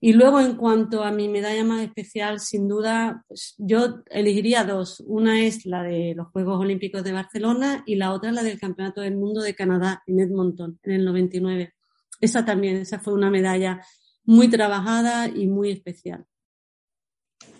Y 0.00 0.14
luego, 0.14 0.40
en 0.40 0.56
cuanto 0.56 1.04
a 1.04 1.12
mi 1.12 1.28
medalla 1.28 1.62
más 1.62 1.82
especial, 1.82 2.40
sin 2.40 2.66
duda, 2.66 3.24
pues 3.28 3.54
yo 3.58 4.02
elegiría 4.10 4.64
dos. 4.64 5.00
Una 5.06 5.44
es 5.44 5.64
la 5.64 5.82
de 5.82 6.14
los 6.16 6.28
Juegos 6.28 6.60
Olímpicos 6.60 7.04
de 7.04 7.12
Barcelona 7.12 7.84
y 7.86 7.94
la 7.94 8.12
otra 8.12 8.32
la 8.32 8.42
del 8.42 8.58
Campeonato 8.58 9.00
del 9.00 9.16
Mundo 9.16 9.42
de 9.42 9.54
Canadá 9.54 10.02
en 10.06 10.18
Edmonton 10.18 10.80
en 10.82 10.92
el 10.92 11.04
99. 11.04 11.74
Esa 12.20 12.44
también, 12.44 12.78
esa 12.78 12.98
fue 12.98 13.12
una 13.14 13.30
medalla 13.30 13.80
muy 14.24 14.48
trabajada 14.48 15.28
y 15.28 15.46
muy 15.46 15.70
especial. 15.70 16.24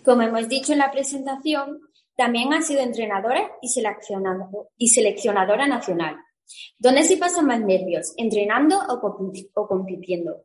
Como 0.04 0.22
hemos 0.22 0.48
dicho 0.48 0.72
en 0.72 0.78
la 0.78 0.90
presentación, 0.90 1.80
también 2.16 2.52
ha 2.52 2.62
sido 2.62 2.80
entrenadora 2.80 3.50
y, 3.60 3.68
seleccionadora 4.88 5.66
nacional. 5.66 6.16
¿Dónde 6.78 7.02
se 7.04 7.16
pasan 7.16 7.46
más 7.46 7.60
nervios? 7.60 8.12
¿Entrenando 8.16 8.78
o 8.88 9.66
compitiendo? 9.68 10.44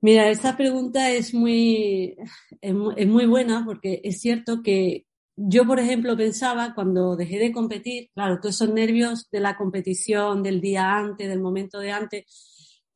Mira, 0.00 0.28
esta 0.28 0.56
pregunta 0.56 1.10
es 1.10 1.32
muy, 1.32 2.16
es 2.60 3.06
muy 3.06 3.26
buena 3.26 3.64
porque 3.64 4.00
es 4.04 4.20
cierto 4.20 4.62
que 4.62 5.06
yo, 5.36 5.66
por 5.66 5.80
ejemplo, 5.80 6.16
pensaba 6.16 6.74
cuando 6.74 7.16
dejé 7.16 7.38
de 7.38 7.52
competir, 7.52 8.10
claro, 8.14 8.38
todos 8.38 8.54
esos 8.54 8.72
nervios 8.72 9.28
de 9.30 9.40
la 9.40 9.56
competición, 9.56 10.42
del 10.42 10.60
día 10.60 10.96
antes, 10.96 11.28
del 11.28 11.40
momento 11.40 11.80
de 11.80 11.90
antes, 11.90 12.24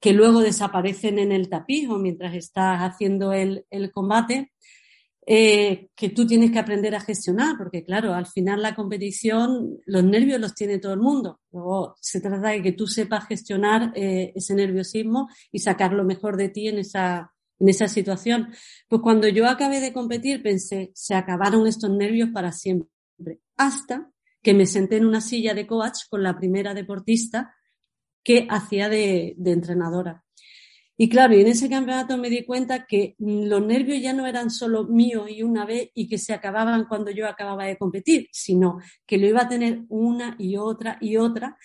que 0.00 0.12
luego 0.12 0.40
desaparecen 0.40 1.18
en 1.18 1.32
el 1.32 1.48
tapiz 1.48 1.88
mientras 1.88 2.34
estás 2.34 2.80
haciendo 2.80 3.32
el, 3.32 3.64
el 3.70 3.90
combate, 3.90 4.52
eh, 5.30 5.90
que 5.94 6.08
tú 6.08 6.26
tienes 6.26 6.50
que 6.50 6.58
aprender 6.58 6.94
a 6.94 7.02
gestionar, 7.02 7.58
porque 7.58 7.84
claro, 7.84 8.14
al 8.14 8.24
final 8.24 8.62
la 8.62 8.74
competición, 8.74 9.76
los 9.84 10.02
nervios 10.02 10.40
los 10.40 10.54
tiene 10.54 10.78
todo 10.78 10.94
el 10.94 11.00
mundo. 11.00 11.40
Luego 11.52 11.96
se 12.00 12.22
trata 12.22 12.48
de 12.48 12.62
que 12.62 12.72
tú 12.72 12.86
sepas 12.86 13.26
gestionar 13.26 13.92
eh, 13.94 14.32
ese 14.34 14.54
nerviosismo 14.54 15.28
y 15.52 15.58
sacar 15.58 15.92
lo 15.92 16.04
mejor 16.04 16.38
de 16.38 16.48
ti 16.48 16.68
en 16.68 16.78
esa, 16.78 17.34
en 17.58 17.68
esa 17.68 17.88
situación. 17.88 18.48
Pues 18.88 19.02
cuando 19.02 19.28
yo 19.28 19.46
acabé 19.46 19.82
de 19.82 19.92
competir 19.92 20.42
pensé, 20.42 20.92
se 20.94 21.14
acabaron 21.14 21.66
estos 21.66 21.90
nervios 21.90 22.30
para 22.32 22.50
siempre. 22.50 22.88
Hasta 23.58 24.10
que 24.42 24.54
me 24.54 24.64
senté 24.64 24.96
en 24.96 25.04
una 25.04 25.20
silla 25.20 25.52
de 25.52 25.66
coach 25.66 26.08
con 26.08 26.22
la 26.22 26.38
primera 26.38 26.72
deportista 26.72 27.54
que 28.24 28.46
hacía 28.48 28.88
de, 28.88 29.34
de 29.36 29.52
entrenadora. 29.52 30.24
Y 31.00 31.08
claro, 31.08 31.32
y 31.32 31.42
en 31.42 31.46
ese 31.46 31.70
campeonato 31.70 32.18
me 32.18 32.28
di 32.28 32.44
cuenta 32.44 32.84
que 32.84 33.14
los 33.20 33.64
nervios 33.64 34.02
ya 34.02 34.12
no 34.12 34.26
eran 34.26 34.50
solo 34.50 34.84
míos 34.84 35.30
y 35.30 35.44
una 35.44 35.64
vez 35.64 35.90
y 35.94 36.08
que 36.08 36.18
se 36.18 36.34
acababan 36.34 36.86
cuando 36.86 37.12
yo 37.12 37.28
acababa 37.28 37.66
de 37.66 37.78
competir, 37.78 38.26
sino 38.32 38.80
que 39.06 39.16
lo 39.16 39.28
iba 39.28 39.42
a 39.42 39.48
tener 39.48 39.84
una 39.88 40.34
y 40.40 40.56
otra 40.56 40.98
y 41.00 41.16
otra 41.16 41.56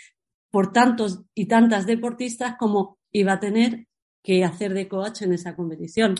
por 0.51 0.71
tantos 0.71 1.23
y 1.33 1.47
tantas 1.47 1.87
deportistas 1.87 2.57
como 2.59 2.99
iba 3.11 3.33
a 3.33 3.39
tener 3.39 3.87
que 4.21 4.43
hacer 4.43 4.75
de 4.75 4.87
coach 4.87 5.23
en 5.23 5.33
esa 5.33 5.55
competición. 5.55 6.13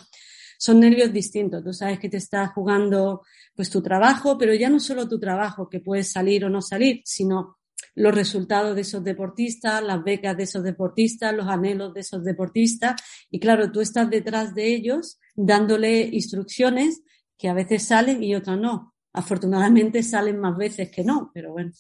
Son 0.58 0.79
nervios 0.79 1.13
distintos. 1.13 1.63
Tú 1.63 1.72
sabes 1.72 2.00
que 2.00 2.10
te 2.10 2.17
estás 2.17 2.51
jugando 2.53 3.22
pues 3.53 3.70
tu 3.70 3.84
trabajo, 3.84 4.39
pero 4.39 4.55
ya 4.55 4.70
no 4.70 4.79
solo 4.79 5.08
tu 5.08 5.20
trabajo, 5.20 5.70
que 5.70 5.82
puedes 5.82 6.12
salir 6.12 6.46
o 6.46 6.50
no 6.50 6.63
salir, 6.63 7.01
sino 7.05 7.60
los 7.96 8.14
resultados 8.14 8.76
de 8.76 8.82
esos 8.82 9.04
deportistas, 9.04 9.84
las 9.84 10.04
becas 10.04 10.36
de 10.36 10.44
esos 10.44 10.64
deportistas, 10.64 11.34
los 11.34 11.48
anhelos 11.48 11.94
de 11.94 12.02
esos 12.02 12.24
deportistas. 12.24 13.02
Y 13.30 13.40
claro, 13.40 13.72
tú 13.72 13.82
estás 13.82 14.10
detrás 14.10 14.56
de 14.56 14.74
ellos 14.74 15.20
dándole 15.36 16.02
instrucciones 16.12 17.04
que 17.38 17.50
a 17.50 17.54
veces 17.54 17.88
salen 17.88 18.24
y 18.24 18.36
otras 18.36 18.58
no. 18.58 18.94
Afortunadamente 19.14 20.02
salen 20.02 20.40
más 20.40 20.58
veces 20.58 20.90
que 20.90 21.04
no, 21.04 21.30
pero 21.34 21.52
bueno, 21.52 21.72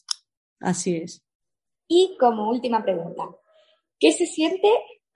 así 0.59 0.97
es. 0.97 1.23
Y 1.87 2.15
como 2.19 2.49
última 2.49 2.83
pregunta, 2.83 3.23
¿qué 3.99 4.11
se 4.11 4.25
siente 4.25 4.67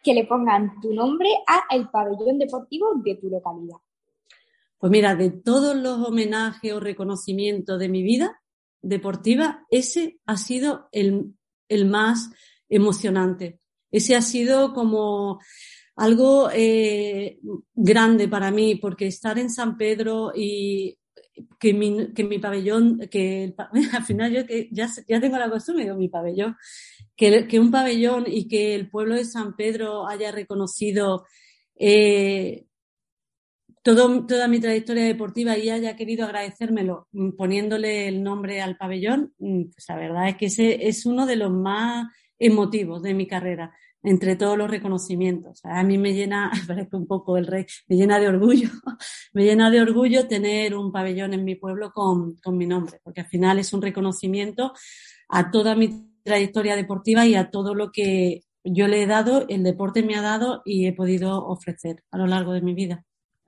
que 0.03 0.13
le 0.13 0.25
pongan 0.25 0.79
tu 0.81 0.93
nombre 0.93 1.29
a 1.47 1.75
el 1.75 1.89
pabellón 1.89 2.39
deportivo 2.39 2.87
de 3.03 3.15
tu 3.15 3.29
localidad? 3.29 3.77
Pues 4.77 4.91
mira, 4.91 5.15
de 5.15 5.31
todos 5.31 5.75
los 5.75 6.07
homenajes 6.07 6.71
o 6.73 6.79
reconocimientos 6.79 7.79
de 7.79 7.89
mi 7.89 8.03
vida, 8.03 8.39
deportiva, 8.81 9.65
ese 9.69 10.19
ha 10.25 10.37
sido 10.37 10.89
el, 10.91 11.33
el 11.69 11.85
más 11.85 12.29
emocionante. 12.69 13.59
Ese 13.91 14.15
ha 14.15 14.21
sido 14.21 14.73
como 14.73 15.39
algo 15.95 16.49
eh, 16.53 17.39
grande 17.73 18.27
para 18.27 18.51
mí, 18.51 18.75
porque 18.75 19.07
estar 19.07 19.39
en 19.39 19.49
San 19.49 19.77
Pedro 19.77 20.31
y 20.35 20.97
que 21.59 21.73
mi, 21.73 22.13
que 22.13 22.23
mi 22.23 22.39
pabellón, 22.39 22.99
que 23.09 23.53
al 23.93 24.03
final 24.03 24.31
yo 24.31 24.41
ya, 24.71 24.89
ya 25.07 25.19
tengo 25.19 25.37
la 25.37 25.49
costumbre, 25.49 25.85
digo 25.85 25.95
mi 25.95 26.09
pabellón, 26.09 26.55
que, 27.15 27.47
que 27.47 27.59
un 27.59 27.71
pabellón 27.71 28.25
y 28.27 28.47
que 28.47 28.75
el 28.75 28.89
pueblo 28.89 29.15
de 29.15 29.25
San 29.25 29.55
Pedro 29.55 30.07
haya 30.07 30.31
reconocido 30.31 31.25
eh, 31.75 32.66
toda 33.95 34.47
mi 34.47 34.59
trayectoria 34.59 35.05
deportiva 35.05 35.57
y 35.57 35.69
haya 35.69 35.95
querido 35.95 36.25
agradecérmelo 36.25 37.07
mm, 37.11 37.31
poniéndole 37.31 38.07
el 38.07 38.23
nombre 38.23 38.61
al 38.61 38.77
pabellón, 38.77 39.33
mm, 39.39 39.63
pues 39.71 39.85
la 39.87 39.95
verdad 39.95 40.29
es 40.29 40.37
que 40.37 40.45
ese 40.47 40.87
es 40.87 41.05
uno 41.05 41.25
de 41.25 41.35
los 41.35 41.51
más 41.51 42.07
emotivos 42.39 43.01
de 43.01 43.13
mi 43.13 43.27
carrera, 43.27 43.73
entre 44.03 44.35
todos 44.35 44.57
los 44.57 44.69
reconocimientos. 44.69 45.61
A 45.63 45.83
mí 45.83 45.97
me 45.97 46.13
llena, 46.13 46.51
parece 46.67 46.95
un 46.95 47.07
poco 47.07 47.37
el 47.37 47.47
rey, 47.47 47.65
me 47.87 47.95
llena 47.95 48.19
de 48.19 48.27
orgullo, 48.27 48.69
me 49.33 49.43
llena 49.43 49.71
de 49.71 49.81
orgullo 49.81 50.27
tener 50.27 50.75
un 50.75 50.91
pabellón 50.91 51.33
en 51.33 51.43
mi 51.43 51.55
pueblo 51.55 51.91
con, 51.91 52.35
con 52.37 52.57
mi 52.57 52.65
nombre, 52.65 52.99
porque 53.03 53.21
al 53.21 53.27
final 53.27 53.59
es 53.59 53.73
un 53.73 53.81
reconocimiento 53.81 54.73
a 55.29 55.51
toda 55.51 55.75
mi 55.75 56.11
trayectoria 56.23 56.75
deportiva 56.75 57.25
y 57.25 57.35
a 57.35 57.49
todo 57.49 57.73
lo 57.73 57.91
que 57.91 58.41
yo 58.63 58.87
le 58.87 59.01
he 59.01 59.07
dado, 59.07 59.45
el 59.47 59.63
deporte 59.63 60.03
me 60.03 60.15
ha 60.15 60.21
dado 60.21 60.61
y 60.65 60.87
he 60.87 60.93
podido 60.93 61.45
ofrecer 61.45 62.03
a 62.11 62.17
lo 62.17 62.27
largo 62.27 62.53
de 62.53 62.61
mi 62.61 62.73
vida. 62.73 63.06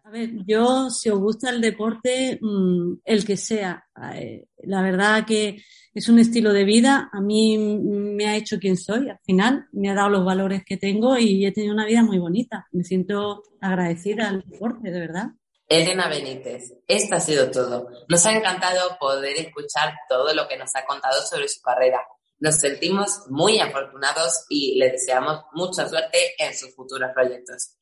A 0.09 0.11
ver, 0.11 0.31
yo, 0.47 0.89
si 0.89 1.07
os 1.11 1.19
gusta 1.19 1.51
el 1.51 1.61
deporte, 1.61 2.39
mm, 2.41 3.01
el 3.05 3.23
que 3.23 3.37
sea, 3.37 3.85
eh, 4.15 4.47
la 4.63 4.81
verdad 4.81 5.23
que 5.23 5.61
es 5.93 6.09
un 6.09 6.17
estilo 6.17 6.51
de 6.51 6.63
vida, 6.63 7.11
a 7.13 7.21
mí 7.21 7.59
me 7.59 8.27
ha 8.27 8.35
hecho 8.35 8.57
quien 8.57 8.75
soy, 8.75 9.07
al 9.07 9.19
final 9.23 9.67
me 9.71 9.91
ha 9.91 9.93
dado 9.93 10.09
los 10.09 10.25
valores 10.25 10.63
que 10.65 10.77
tengo 10.77 11.15
y 11.19 11.45
he 11.45 11.51
tenido 11.51 11.75
una 11.75 11.85
vida 11.85 12.01
muy 12.01 12.17
bonita. 12.17 12.65
Me 12.71 12.83
siento 12.83 13.43
agradecida 13.61 14.29
al 14.29 14.41
deporte, 14.49 14.89
de 14.89 14.99
verdad. 14.99 15.27
Elena 15.67 16.09
Benítez, 16.09 16.73
esto 16.87 17.15
ha 17.15 17.19
sido 17.19 17.51
todo. 17.51 17.89
Nos 18.07 18.25
ha 18.25 18.35
encantado 18.35 18.97
poder 18.99 19.37
escuchar 19.37 19.93
todo 20.09 20.33
lo 20.33 20.47
que 20.47 20.57
nos 20.57 20.75
ha 20.75 20.85
contado 20.85 21.21
sobre 21.21 21.47
su 21.47 21.61
carrera. 21.61 22.01
Nos 22.39 22.55
sentimos 22.55 23.25
muy 23.29 23.59
afortunados 23.59 24.45
y 24.49 24.75
le 24.79 24.89
deseamos 24.89 25.43
mucha 25.53 25.87
suerte 25.87 26.17
en 26.39 26.57
sus 26.57 26.73
futuros 26.73 27.11
proyectos. 27.13 27.75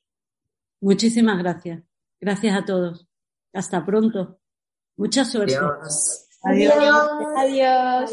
Muchísimas 0.82 1.38
gracias. 1.38 1.88
Gracias 2.20 2.56
a 2.56 2.66
todos. 2.66 3.08
Hasta 3.54 3.86
pronto. 3.86 4.40
Mucha 4.98 5.24
suerte. 5.26 5.56
Adiós. 5.56 6.28
Adiós. 7.38 8.12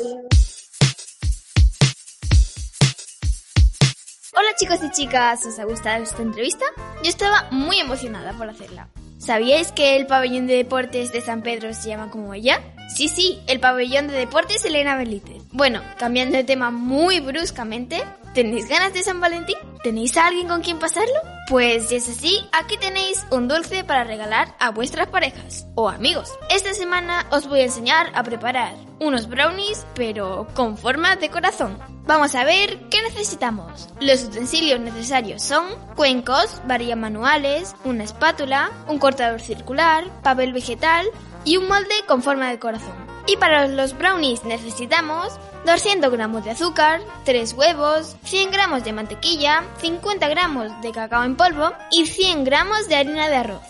Hola 4.36 4.48
chicos 4.56 4.80
y 4.82 4.90
chicas, 4.90 5.46
¿os 5.46 5.58
ha 5.60 5.64
gustado 5.64 6.02
esta 6.02 6.20
entrevista? 6.20 6.64
Yo 7.02 7.08
estaba 7.08 7.48
muy 7.52 7.78
emocionada 7.78 8.32
por 8.32 8.48
hacerla. 8.48 8.88
¿Sabíais 9.18 9.72
que 9.72 9.96
el 9.96 10.06
pabellón 10.06 10.46
de 10.46 10.56
deportes 10.56 11.12
de 11.12 11.20
San 11.20 11.42
Pedro 11.42 11.72
se 11.72 11.88
llama 11.88 12.10
como 12.10 12.34
ella? 12.34 12.60
Sí, 12.94 13.08
sí, 13.08 13.40
el 13.46 13.60
pabellón 13.60 14.08
de 14.08 14.14
deportes 14.14 14.64
Elena 14.64 14.96
Benítez. 14.96 15.42
Bueno, 15.52 15.80
cambiando 15.98 16.36
de 16.36 16.44
tema 16.44 16.70
muy 16.70 17.20
bruscamente, 17.20 18.02
¿tenéis 18.34 18.68
ganas 18.68 18.92
de 18.92 19.02
San 19.02 19.20
Valentín? 19.20 19.56
¿Tenéis 19.82 20.16
a 20.16 20.26
alguien 20.26 20.48
con 20.48 20.60
quien 20.60 20.78
pasarlo? 20.78 21.33
Pues 21.46 21.88
si 21.88 21.96
es 21.96 22.08
así, 22.08 22.48
aquí 22.52 22.78
tenéis 22.78 23.26
un 23.30 23.48
dulce 23.48 23.84
para 23.84 24.02
regalar 24.02 24.54
a 24.58 24.70
vuestras 24.70 25.08
parejas 25.08 25.66
o 25.74 25.90
amigos. 25.90 26.32
Esta 26.48 26.72
semana 26.72 27.26
os 27.30 27.46
voy 27.46 27.60
a 27.60 27.64
enseñar 27.64 28.10
a 28.14 28.22
preparar 28.22 28.74
unos 28.98 29.28
brownies, 29.28 29.86
pero 29.94 30.46
con 30.54 30.78
forma 30.78 31.16
de 31.16 31.28
corazón. 31.28 31.78
Vamos 32.06 32.34
a 32.34 32.44
ver 32.44 32.88
qué 32.88 33.02
necesitamos. 33.02 33.90
Los 34.00 34.24
utensilios 34.24 34.80
necesarios 34.80 35.42
son 35.42 35.66
cuencos, 35.96 36.62
varillas 36.66 36.96
manuales, 36.96 37.76
una 37.84 38.04
espátula, 38.04 38.70
un 38.88 38.98
cortador 38.98 39.42
circular, 39.42 40.04
papel 40.22 40.54
vegetal 40.54 41.06
y 41.44 41.58
un 41.58 41.68
molde 41.68 41.94
con 42.08 42.22
forma 42.22 42.48
de 42.48 42.58
corazón. 42.58 43.03
Y 43.26 43.36
para 43.36 43.66
los 43.68 43.96
brownies 43.96 44.44
necesitamos 44.44 45.32
200 45.64 46.10
gramos 46.12 46.44
de 46.44 46.50
azúcar, 46.50 47.00
3 47.24 47.54
huevos, 47.54 48.16
100 48.24 48.50
gramos 48.50 48.84
de 48.84 48.92
mantequilla, 48.92 49.64
50 49.80 50.28
gramos 50.28 50.70
de 50.82 50.92
cacao 50.92 51.24
en 51.24 51.36
polvo 51.36 51.72
y 51.90 52.06
100 52.06 52.44
gramos 52.44 52.88
de 52.88 52.96
harina 52.96 53.28
de 53.28 53.36
arroz. 53.36 53.62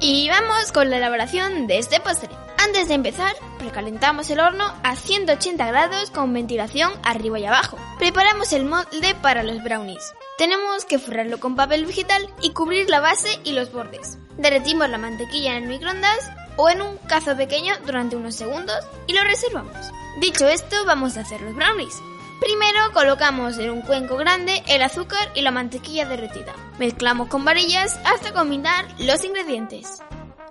Y 0.00 0.28
vamos 0.28 0.72
con 0.72 0.90
la 0.90 0.96
elaboración 0.96 1.66
de 1.66 1.78
este 1.78 2.00
postre. 2.00 2.30
Antes 2.58 2.88
de 2.88 2.94
empezar, 2.94 3.34
precalentamos 3.58 4.30
el 4.30 4.40
horno 4.40 4.64
a 4.82 4.96
180 4.96 5.66
grados 5.66 6.10
con 6.10 6.32
ventilación 6.32 6.92
arriba 7.02 7.38
y 7.38 7.44
abajo. 7.44 7.76
Preparamos 7.98 8.52
el 8.52 8.64
molde 8.64 9.14
para 9.20 9.42
los 9.42 9.62
brownies. 9.62 10.14
Tenemos 10.38 10.84
que 10.84 10.98
forrarlo 10.98 11.38
con 11.38 11.54
papel 11.54 11.84
vegetal 11.86 12.28
y 12.40 12.50
cubrir 12.50 12.88
la 12.88 13.00
base 13.00 13.40
y 13.44 13.52
los 13.52 13.72
bordes. 13.72 14.18
Derretimos 14.38 14.88
la 14.88 14.98
mantequilla 14.98 15.56
en 15.56 15.64
el 15.64 15.68
microondas 15.68 16.30
o 16.56 16.68
en 16.68 16.82
un 16.82 16.96
cazo 17.06 17.36
pequeño 17.36 17.74
durante 17.86 18.16
unos 18.16 18.34
segundos 18.34 18.78
y 19.06 19.12
lo 19.12 19.22
reservamos. 19.22 19.76
Dicho 20.20 20.46
esto, 20.46 20.84
vamos 20.84 21.16
a 21.16 21.20
hacer 21.20 21.40
los 21.40 21.54
brownies. 21.54 22.00
Primero 22.40 22.92
colocamos 22.92 23.56
en 23.58 23.70
un 23.70 23.82
cuenco 23.82 24.16
grande 24.16 24.62
el 24.66 24.82
azúcar 24.82 25.30
y 25.34 25.42
la 25.42 25.52
mantequilla 25.52 26.06
derretida. 26.06 26.52
Mezclamos 26.78 27.28
con 27.28 27.44
varillas 27.44 27.98
hasta 28.04 28.32
combinar 28.32 28.86
los 28.98 29.24
ingredientes. 29.24 30.02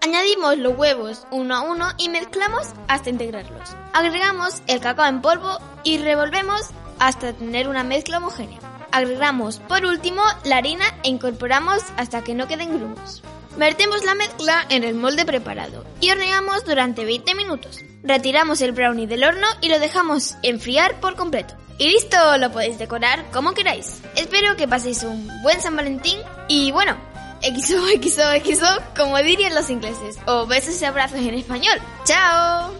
Añadimos 0.01 0.57
los 0.57 0.77
huevos 0.77 1.27
uno 1.31 1.55
a 1.55 1.61
uno 1.61 1.89
y 1.97 2.09
mezclamos 2.09 2.69
hasta 2.87 3.09
integrarlos. 3.09 3.75
Agregamos 3.93 4.61
el 4.67 4.79
cacao 4.79 5.05
en 5.05 5.21
polvo 5.21 5.59
y 5.83 5.97
revolvemos 5.97 6.61
hasta 6.97 7.33
tener 7.33 7.67
una 7.67 7.83
mezcla 7.83 8.17
homogénea. 8.17 8.59
Agregamos 8.91 9.59
por 9.59 9.85
último 9.85 10.21
la 10.43 10.57
harina 10.57 10.85
e 11.03 11.09
incorporamos 11.09 11.83
hasta 11.97 12.23
que 12.23 12.33
no 12.33 12.47
queden 12.47 12.77
grumos. 12.77 13.21
Vertemos 13.57 14.03
la 14.05 14.15
mezcla 14.15 14.65
en 14.69 14.83
el 14.83 14.95
molde 14.95 15.25
preparado 15.25 15.85
y 15.99 16.09
horneamos 16.09 16.65
durante 16.65 17.05
20 17.05 17.35
minutos. 17.35 17.79
Retiramos 18.01 18.61
el 18.61 18.71
brownie 18.71 19.07
del 19.07 19.23
horno 19.23 19.47
y 19.61 19.67
lo 19.67 19.79
dejamos 19.79 20.35
enfriar 20.41 20.99
por 20.99 21.15
completo. 21.15 21.55
Y 21.77 21.87
listo, 21.89 22.37
lo 22.37 22.51
podéis 22.51 22.79
decorar 22.79 23.29
como 23.31 23.53
queráis. 23.53 24.01
Espero 24.15 24.55
que 24.55 24.67
paséis 24.67 25.03
un 25.03 25.27
buen 25.41 25.61
San 25.61 25.75
Valentín 25.75 26.19
y 26.47 26.71
bueno, 26.71 26.95
XOXOXO 27.41 28.65
como 28.95 29.17
dirían 29.17 29.53
los 29.53 29.69
ingleses. 29.69 30.17
O 30.27 30.45
besos 30.47 30.81
y 30.81 30.85
abrazos 30.85 31.19
en 31.19 31.33
español. 31.33 31.77
¡Chao! 32.05 32.73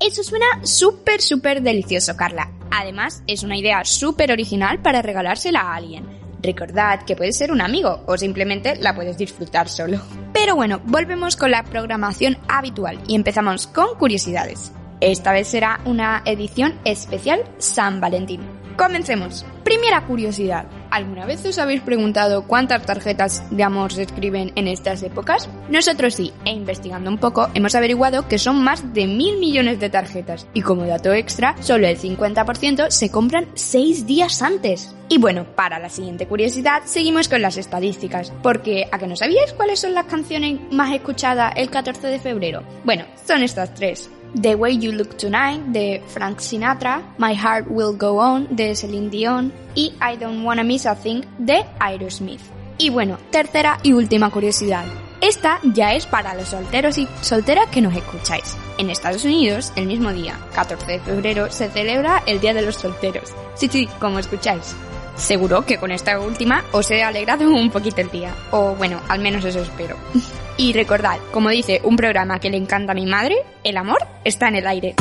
Eso 0.00 0.22
suena 0.22 0.46
súper, 0.64 1.22
súper 1.22 1.62
delicioso, 1.62 2.16
Carla. 2.16 2.50
Además, 2.70 3.22
es 3.26 3.42
una 3.42 3.56
idea 3.56 3.84
súper 3.84 4.32
original 4.32 4.82
para 4.82 5.00
regalársela 5.00 5.60
a 5.60 5.76
alguien. 5.76 6.23
Recordad 6.44 7.04
que 7.06 7.16
puede 7.16 7.32
ser 7.32 7.50
un 7.50 7.62
amigo 7.62 8.02
o 8.04 8.18
simplemente 8.18 8.76
la 8.76 8.94
puedes 8.94 9.16
disfrutar 9.16 9.66
solo. 9.66 9.98
Pero 10.34 10.54
bueno, 10.54 10.82
volvemos 10.84 11.36
con 11.36 11.50
la 11.50 11.64
programación 11.64 12.36
habitual 12.48 13.00
y 13.08 13.14
empezamos 13.14 13.66
con 13.66 13.96
curiosidades. 13.96 14.70
Esta 15.00 15.32
vez 15.32 15.48
será 15.48 15.80
una 15.86 16.22
edición 16.26 16.78
especial 16.84 17.44
San 17.56 17.98
Valentín. 17.98 18.42
Comencemos. 18.76 19.46
Primera 19.64 20.04
curiosidad. 20.04 20.66
¿Alguna 20.94 21.26
vez 21.26 21.44
os 21.44 21.58
habéis 21.58 21.80
preguntado 21.80 22.46
cuántas 22.46 22.86
tarjetas 22.86 23.42
de 23.50 23.64
amor 23.64 23.92
se 23.92 24.02
escriben 24.02 24.52
en 24.54 24.68
estas 24.68 25.02
épocas? 25.02 25.50
Nosotros 25.68 26.14
sí, 26.14 26.32
e 26.44 26.52
investigando 26.52 27.10
un 27.10 27.18
poco, 27.18 27.48
hemos 27.52 27.74
averiguado 27.74 28.28
que 28.28 28.38
son 28.38 28.62
más 28.62 28.94
de 28.94 29.08
mil 29.08 29.40
millones 29.40 29.80
de 29.80 29.90
tarjetas. 29.90 30.46
Y 30.54 30.62
como 30.62 30.86
dato 30.86 31.12
extra, 31.12 31.56
solo 31.60 31.88
el 31.88 31.98
50% 31.98 32.90
se 32.90 33.10
compran 33.10 33.48
seis 33.54 34.06
días 34.06 34.40
antes. 34.40 34.94
Y 35.08 35.18
bueno, 35.18 35.46
para 35.56 35.80
la 35.80 35.88
siguiente 35.88 36.28
curiosidad, 36.28 36.82
seguimos 36.84 37.28
con 37.28 37.42
las 37.42 37.56
estadísticas. 37.56 38.32
Porque, 38.40 38.86
¿a 38.92 38.96
que 38.96 39.08
no 39.08 39.16
sabíais 39.16 39.52
cuáles 39.52 39.80
son 39.80 39.94
las 39.94 40.06
canciones 40.06 40.60
más 40.70 40.94
escuchadas 40.94 41.54
el 41.56 41.70
14 41.70 42.06
de 42.06 42.20
febrero? 42.20 42.62
Bueno, 42.84 43.04
son 43.26 43.42
estas 43.42 43.74
tres. 43.74 44.08
The 44.40 44.54
Way 44.54 44.78
You 44.78 44.92
Look 44.92 45.16
Tonight 45.16 45.60
de 45.66 46.02
Frank 46.08 46.40
Sinatra, 46.40 47.02
My 47.18 47.34
Heart 47.34 47.66
Will 47.68 47.96
Go 47.96 48.18
On 48.18 48.46
de 48.50 48.74
Celine 48.74 49.10
Dion 49.10 49.52
y 49.74 49.94
I 50.00 50.16
Don't 50.16 50.44
Wanna 50.44 50.64
Miss 50.64 50.86
a 50.86 50.94
Thing 50.94 51.22
de 51.38 51.64
Aerosmith. 51.78 52.40
Y 52.78 52.90
bueno, 52.90 53.18
tercera 53.30 53.78
y 53.82 53.92
última 53.92 54.30
curiosidad. 54.30 54.84
Esta 55.20 55.60
ya 55.62 55.94
es 55.94 56.06
para 56.06 56.34
los 56.34 56.48
solteros 56.48 56.98
y 56.98 57.08
solteras 57.22 57.68
que 57.70 57.80
nos 57.80 57.96
escucháis. 57.96 58.56
En 58.76 58.90
Estados 58.90 59.24
Unidos, 59.24 59.72
el 59.76 59.86
mismo 59.86 60.12
día, 60.12 60.38
14 60.54 60.84
de 60.84 61.00
febrero, 61.00 61.50
se 61.50 61.70
celebra 61.70 62.22
el 62.26 62.40
Día 62.40 62.52
de 62.52 62.62
los 62.62 62.76
Solteros. 62.76 63.32
Sí, 63.54 63.68
sí, 63.68 63.88
como 64.00 64.18
escucháis. 64.18 64.74
Seguro 65.16 65.64
que 65.64 65.78
con 65.78 65.90
esta 65.90 66.18
última 66.20 66.64
os 66.72 66.90
he 66.90 67.02
alegrado 67.02 67.48
un 67.48 67.70
poquito 67.70 68.00
el 68.00 68.10
día. 68.10 68.34
O 68.50 68.74
bueno, 68.74 69.00
al 69.08 69.20
menos 69.20 69.44
eso 69.44 69.60
espero. 69.60 69.96
Y 70.56 70.72
recordad, 70.72 71.18
como 71.32 71.50
dice 71.50 71.80
un 71.82 71.96
programa 71.96 72.38
que 72.38 72.48
le 72.48 72.56
encanta 72.56 72.92
a 72.92 72.94
mi 72.94 73.06
madre, 73.06 73.34
el 73.64 73.76
amor 73.76 73.98
está 74.22 74.46
en 74.46 74.54
el 74.54 74.68
aire. 74.68 74.94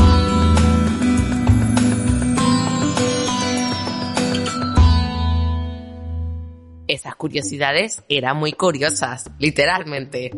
Esas 6.87 7.15
curiosidades 7.15 8.03
eran 8.09 8.37
muy 8.37 8.53
curiosas, 8.53 9.29
literalmente. 9.39 10.31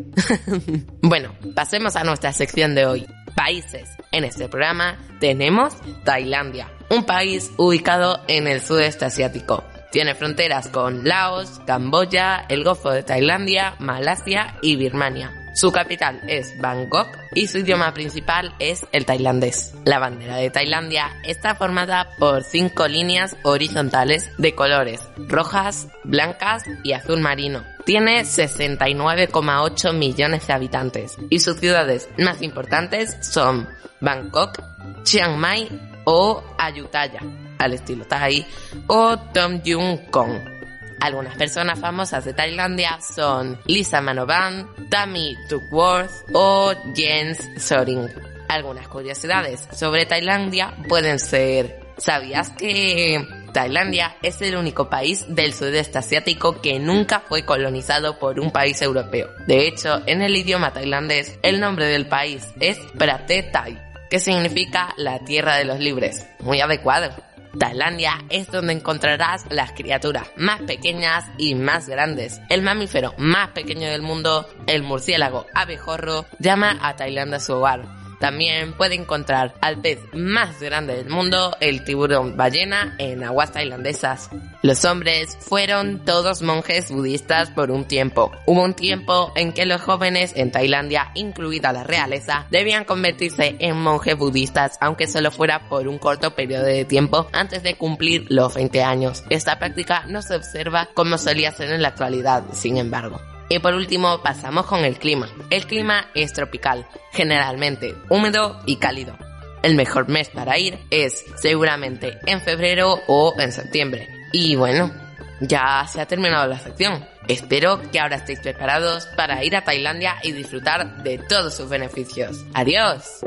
bueno, 1.02 1.34
pasemos 1.54 1.96
a 1.96 2.04
nuestra 2.04 2.32
sección 2.32 2.74
de 2.74 2.86
hoy. 2.86 3.06
Países. 3.34 3.88
En 4.12 4.24
este 4.24 4.48
programa 4.48 4.96
tenemos 5.18 5.74
Tailandia, 6.04 6.70
un 6.90 7.04
país 7.04 7.52
ubicado 7.56 8.20
en 8.28 8.46
el 8.46 8.60
sudeste 8.60 9.04
asiático. 9.04 9.64
Tiene 9.90 10.14
fronteras 10.14 10.68
con 10.68 11.06
Laos, 11.06 11.60
Camboya, 11.66 12.44
el 12.48 12.64
Golfo 12.64 12.90
de 12.90 13.02
Tailandia, 13.02 13.76
Malasia 13.78 14.56
y 14.60 14.76
Birmania. 14.76 15.32
Su 15.56 15.72
capital 15.72 16.20
es 16.28 16.52
Bangkok 16.60 17.08
y 17.34 17.46
su 17.46 17.56
idioma 17.56 17.94
principal 17.94 18.54
es 18.58 18.84
el 18.92 19.06
tailandés. 19.06 19.72
La 19.86 19.98
bandera 19.98 20.36
de 20.36 20.50
Tailandia 20.50 21.16
está 21.24 21.54
formada 21.54 22.10
por 22.18 22.44
cinco 22.44 22.86
líneas 22.88 23.38
horizontales 23.42 24.30
de 24.36 24.54
colores 24.54 25.00
rojas, 25.16 25.88
blancas 26.04 26.64
y 26.84 26.92
azul 26.92 27.20
marino. 27.20 27.64
Tiene 27.86 28.20
69,8 28.20 29.94
millones 29.94 30.46
de 30.46 30.52
habitantes 30.52 31.16
y 31.30 31.38
sus 31.38 31.56
ciudades 31.56 32.10
más 32.18 32.42
importantes 32.42 33.16
son 33.22 33.66
Bangkok, 34.02 34.62
Chiang 35.04 35.38
Mai 35.38 35.70
o 36.06 36.42
Ayutthaya 36.58 37.20
al 37.58 37.74
estilo 37.74 38.04
Thai, 38.04 38.46
o 38.86 39.18
Tom 39.32 39.60
Jung 39.64 39.98
Kong. 40.10 40.56
Algunas 41.00 41.36
personas 41.36 41.78
famosas 41.78 42.24
de 42.24 42.32
Tailandia 42.32 42.98
son 43.00 43.58
Lisa 43.66 44.00
Manoban, 44.00 44.68
Tammy 44.88 45.36
Duckworth 45.48 46.10
o 46.32 46.72
Jens 46.94 47.38
Soring. 47.58 48.08
Algunas 48.48 48.88
curiosidades 48.88 49.68
sobre 49.72 50.06
Tailandia 50.06 50.74
pueden 50.88 51.18
ser, 51.18 51.80
¿sabías 51.98 52.50
que 52.50 53.26
Tailandia 53.52 54.16
es 54.22 54.40
el 54.42 54.56
único 54.56 54.88
país 54.88 55.26
del 55.28 55.52
sudeste 55.52 55.98
asiático 55.98 56.60
que 56.60 56.78
nunca 56.78 57.20
fue 57.20 57.44
colonizado 57.44 58.18
por 58.18 58.38
un 58.40 58.50
país 58.50 58.80
europeo? 58.80 59.28
De 59.46 59.66
hecho, 59.66 60.00
en 60.06 60.22
el 60.22 60.36
idioma 60.36 60.72
tailandés, 60.72 61.38
el 61.42 61.60
nombre 61.60 61.86
del 61.86 62.06
país 62.06 62.46
es 62.60 62.78
Prate 62.96 63.42
Thai, 63.52 63.85
que 64.10 64.20
significa 64.20 64.94
la 64.96 65.18
tierra 65.20 65.56
de 65.56 65.64
los 65.64 65.78
libres. 65.78 66.26
Muy 66.40 66.60
adecuado. 66.60 67.10
Tailandia 67.58 68.24
es 68.28 68.50
donde 68.50 68.74
encontrarás 68.74 69.46
las 69.50 69.72
criaturas 69.72 70.28
más 70.36 70.60
pequeñas 70.62 71.24
y 71.38 71.54
más 71.54 71.88
grandes. 71.88 72.40
El 72.50 72.62
mamífero 72.62 73.14
más 73.16 73.50
pequeño 73.50 73.88
del 73.88 74.02
mundo, 74.02 74.46
el 74.66 74.82
murciélago 74.82 75.46
abejorro, 75.54 76.26
llama 76.38 76.78
a 76.82 76.96
Tailandia 76.96 77.40
su 77.40 77.54
hogar 77.54 78.05
también 78.18 78.72
puede 78.72 78.94
encontrar 78.94 79.54
al 79.60 79.80
pez 79.80 79.98
más 80.12 80.60
grande 80.60 80.96
del 80.96 81.08
mundo, 81.08 81.56
el 81.60 81.84
tiburón 81.84 82.36
ballena, 82.36 82.94
en 82.98 83.22
aguas 83.24 83.52
tailandesas. 83.52 84.30
Los 84.62 84.84
hombres 84.84 85.36
fueron 85.40 86.04
todos 86.04 86.42
monjes 86.42 86.90
budistas 86.90 87.50
por 87.50 87.70
un 87.70 87.84
tiempo. 87.84 88.32
Hubo 88.46 88.62
un 88.62 88.74
tiempo 88.74 89.32
en 89.36 89.52
que 89.52 89.66
los 89.66 89.80
jóvenes 89.80 90.32
en 90.36 90.50
Tailandia, 90.50 91.10
incluida 91.14 91.72
la 91.72 91.84
realeza, 91.84 92.46
debían 92.50 92.84
convertirse 92.84 93.56
en 93.58 93.76
monjes 93.76 94.16
budistas, 94.16 94.78
aunque 94.80 95.06
solo 95.06 95.30
fuera 95.30 95.68
por 95.68 95.88
un 95.88 95.98
corto 95.98 96.34
periodo 96.34 96.64
de 96.64 96.84
tiempo 96.84 97.28
antes 97.32 97.62
de 97.62 97.76
cumplir 97.76 98.26
los 98.28 98.54
20 98.54 98.82
años. 98.82 99.22
Esta 99.30 99.58
práctica 99.58 100.04
no 100.08 100.22
se 100.22 100.36
observa 100.36 100.88
como 100.94 101.18
solía 101.18 101.52
ser 101.52 101.70
en 101.70 101.82
la 101.82 101.88
actualidad, 101.88 102.44
sin 102.52 102.76
embargo. 102.76 103.20
Y 103.48 103.58
por 103.60 103.74
último 103.74 104.22
pasamos 104.22 104.66
con 104.66 104.84
el 104.84 104.98
clima. 104.98 105.28
El 105.50 105.66
clima 105.66 106.08
es 106.14 106.32
tropical, 106.32 106.86
generalmente 107.12 107.94
húmedo 108.08 108.60
y 108.66 108.76
cálido. 108.76 109.16
El 109.62 109.74
mejor 109.74 110.08
mes 110.08 110.28
para 110.28 110.58
ir 110.58 110.78
es 110.90 111.24
seguramente 111.36 112.18
en 112.26 112.40
febrero 112.40 113.00
o 113.06 113.34
en 113.38 113.52
septiembre. 113.52 114.08
Y 114.32 114.56
bueno, 114.56 114.92
ya 115.40 115.86
se 115.86 116.00
ha 116.00 116.06
terminado 116.06 116.46
la 116.46 116.58
sección. 116.58 117.04
Espero 117.28 117.80
que 117.90 117.98
ahora 117.98 118.16
estéis 118.16 118.40
preparados 118.40 119.06
para 119.16 119.42
ir 119.44 119.56
a 119.56 119.64
Tailandia 119.64 120.16
y 120.22 120.32
disfrutar 120.32 121.02
de 121.02 121.18
todos 121.18 121.54
sus 121.54 121.68
beneficios. 121.68 122.44
¡Adiós! 122.54 123.20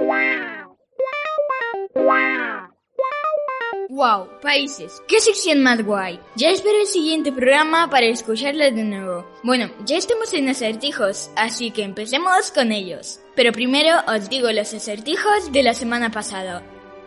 ¡Wow! 4.00 4.30
Países, 4.42 5.04
qué 5.10 5.20
sección 5.20 5.62
más 5.62 5.84
guay. 5.84 6.22
Ya 6.38 6.52
espero 6.52 6.80
el 6.80 6.88
siguiente 6.88 7.34
programa 7.34 7.90
para 7.90 8.06
escucharles 8.06 8.74
de 8.74 8.86
nuevo. 8.86 9.30
Bueno, 9.44 9.70
ya 9.86 9.98
estamos 9.98 10.34
en 10.34 10.48
acertijos, 10.48 11.30
así 11.36 11.72
que 11.72 11.84
empecemos 11.84 12.50
con 12.52 12.72
ellos. 12.72 13.20
Pero 13.36 13.52
primero 13.52 13.98
os 14.08 14.30
digo 14.30 14.54
los 14.54 14.74
acertijos 14.74 15.52
de 15.52 15.64
la 15.64 15.74
semana 15.74 16.12
pasada. 16.12 16.64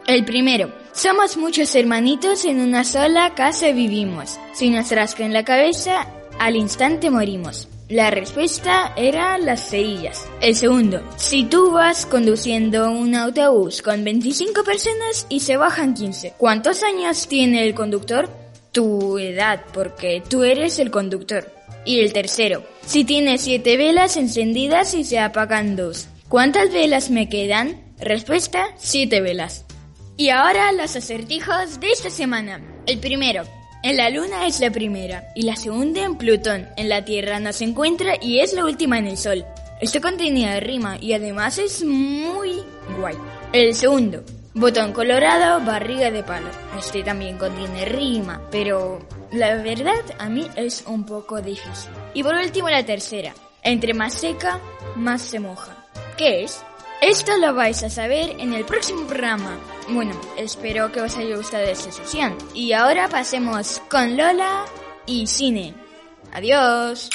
El 0.07 0.26
primero, 0.26 0.70
somos 0.92 1.38
muchos 1.38 1.74
hermanitos 1.74 2.44
en 2.44 2.61
una 2.61 2.85
sola 2.85 3.35
casa 3.35 3.72
vivimos. 3.72 4.38
Si 4.52 4.68
nos 4.68 4.90
rascan 4.90 5.33
la 5.33 5.46
cabeza, 5.46 6.07
al 6.38 6.57
instante 6.57 7.11
morimos. 7.11 7.68
La 7.88 8.10
respuesta 8.10 8.94
era 8.96 9.36
las 9.38 9.68
cerillas. 9.68 10.26
El 10.40 10.56
segundo, 10.56 11.02
si 11.16 11.44
tú 11.44 11.72
vas 11.72 12.06
conduciendo 12.06 12.90
un 12.90 13.14
autobús 13.14 13.82
con 13.82 14.02
25 14.02 14.64
personas 14.64 15.26
y 15.28 15.40
se 15.40 15.56
bajan 15.56 15.94
15, 15.94 16.34
¿cuántos 16.38 16.82
años 16.82 17.28
tiene 17.28 17.66
el 17.66 17.74
conductor? 17.74 18.30
Tu 18.72 19.18
edad, 19.18 19.64
porque 19.74 20.22
tú 20.26 20.44
eres 20.44 20.78
el 20.78 20.90
conductor. 20.90 21.52
Y 21.84 22.00
el 22.00 22.12
tercero, 22.12 22.64
si 22.86 23.04
tienes 23.04 23.42
7 23.42 23.76
velas 23.76 24.16
encendidas 24.16 24.94
y 24.94 25.04
se 25.04 25.18
apagan 25.18 25.76
dos, 25.76 26.08
¿cuántas 26.28 26.72
velas 26.72 27.10
me 27.10 27.28
quedan? 27.28 27.82
Respuesta, 28.02 28.66
siete 28.78 29.20
velas. 29.20 29.64
Y 30.16 30.30
ahora 30.30 30.72
los 30.72 30.96
acertijos 30.96 31.78
de 31.78 31.90
esta 31.90 32.10
semana. 32.10 32.60
El 32.86 32.98
primero. 32.98 33.44
En 33.84 33.96
la 33.96 34.10
Luna 34.10 34.46
es 34.46 34.60
la 34.60 34.70
primera 34.70 35.32
y 35.34 35.42
la 35.42 35.56
segunda 35.56 36.04
en 36.04 36.16
Plutón. 36.16 36.68
En 36.76 36.88
la 36.88 37.04
Tierra 37.04 37.40
no 37.40 37.52
se 37.52 37.64
encuentra 37.64 38.14
y 38.20 38.38
es 38.38 38.52
la 38.52 38.64
última 38.64 38.96
en 38.96 39.08
el 39.08 39.16
Sol. 39.16 39.44
Esto 39.80 40.00
contenía 40.00 40.60
rima 40.60 40.98
y 41.00 41.14
además 41.14 41.58
es 41.58 41.82
muy 41.82 42.62
guay. 42.96 43.16
El 43.52 43.74
segundo. 43.74 44.22
Botón 44.54 44.92
colorado, 44.92 45.64
barriga 45.66 46.12
de 46.12 46.22
palo. 46.22 46.46
Este 46.78 47.02
también 47.02 47.38
contiene 47.38 47.84
rima, 47.86 48.40
pero 48.52 49.00
la 49.32 49.56
verdad 49.56 50.04
a 50.16 50.28
mí 50.28 50.46
es 50.54 50.84
un 50.86 51.04
poco 51.04 51.42
difícil. 51.42 51.90
Y 52.14 52.22
por 52.22 52.36
último 52.36 52.70
la 52.70 52.86
tercera. 52.86 53.34
Entre 53.64 53.94
más 53.94 54.14
seca, 54.14 54.60
más 54.94 55.22
se 55.22 55.40
moja. 55.40 55.76
¿Qué 56.16 56.44
es? 56.44 56.62
Esto 57.02 57.36
lo 57.36 57.52
vais 57.52 57.82
a 57.82 57.90
saber 57.90 58.36
en 58.38 58.54
el 58.54 58.64
próximo 58.64 59.08
programa. 59.08 59.58
Bueno, 59.88 60.12
espero 60.36 60.92
que 60.92 61.00
os 61.00 61.16
haya 61.16 61.36
gustado 61.36 61.64
esta 61.64 61.90
sesión. 61.90 62.38
Y 62.54 62.74
ahora 62.74 63.08
pasemos 63.08 63.82
con 63.90 64.16
Lola 64.16 64.66
y 65.04 65.26
cine. 65.26 65.74
Adiós. 66.32 67.10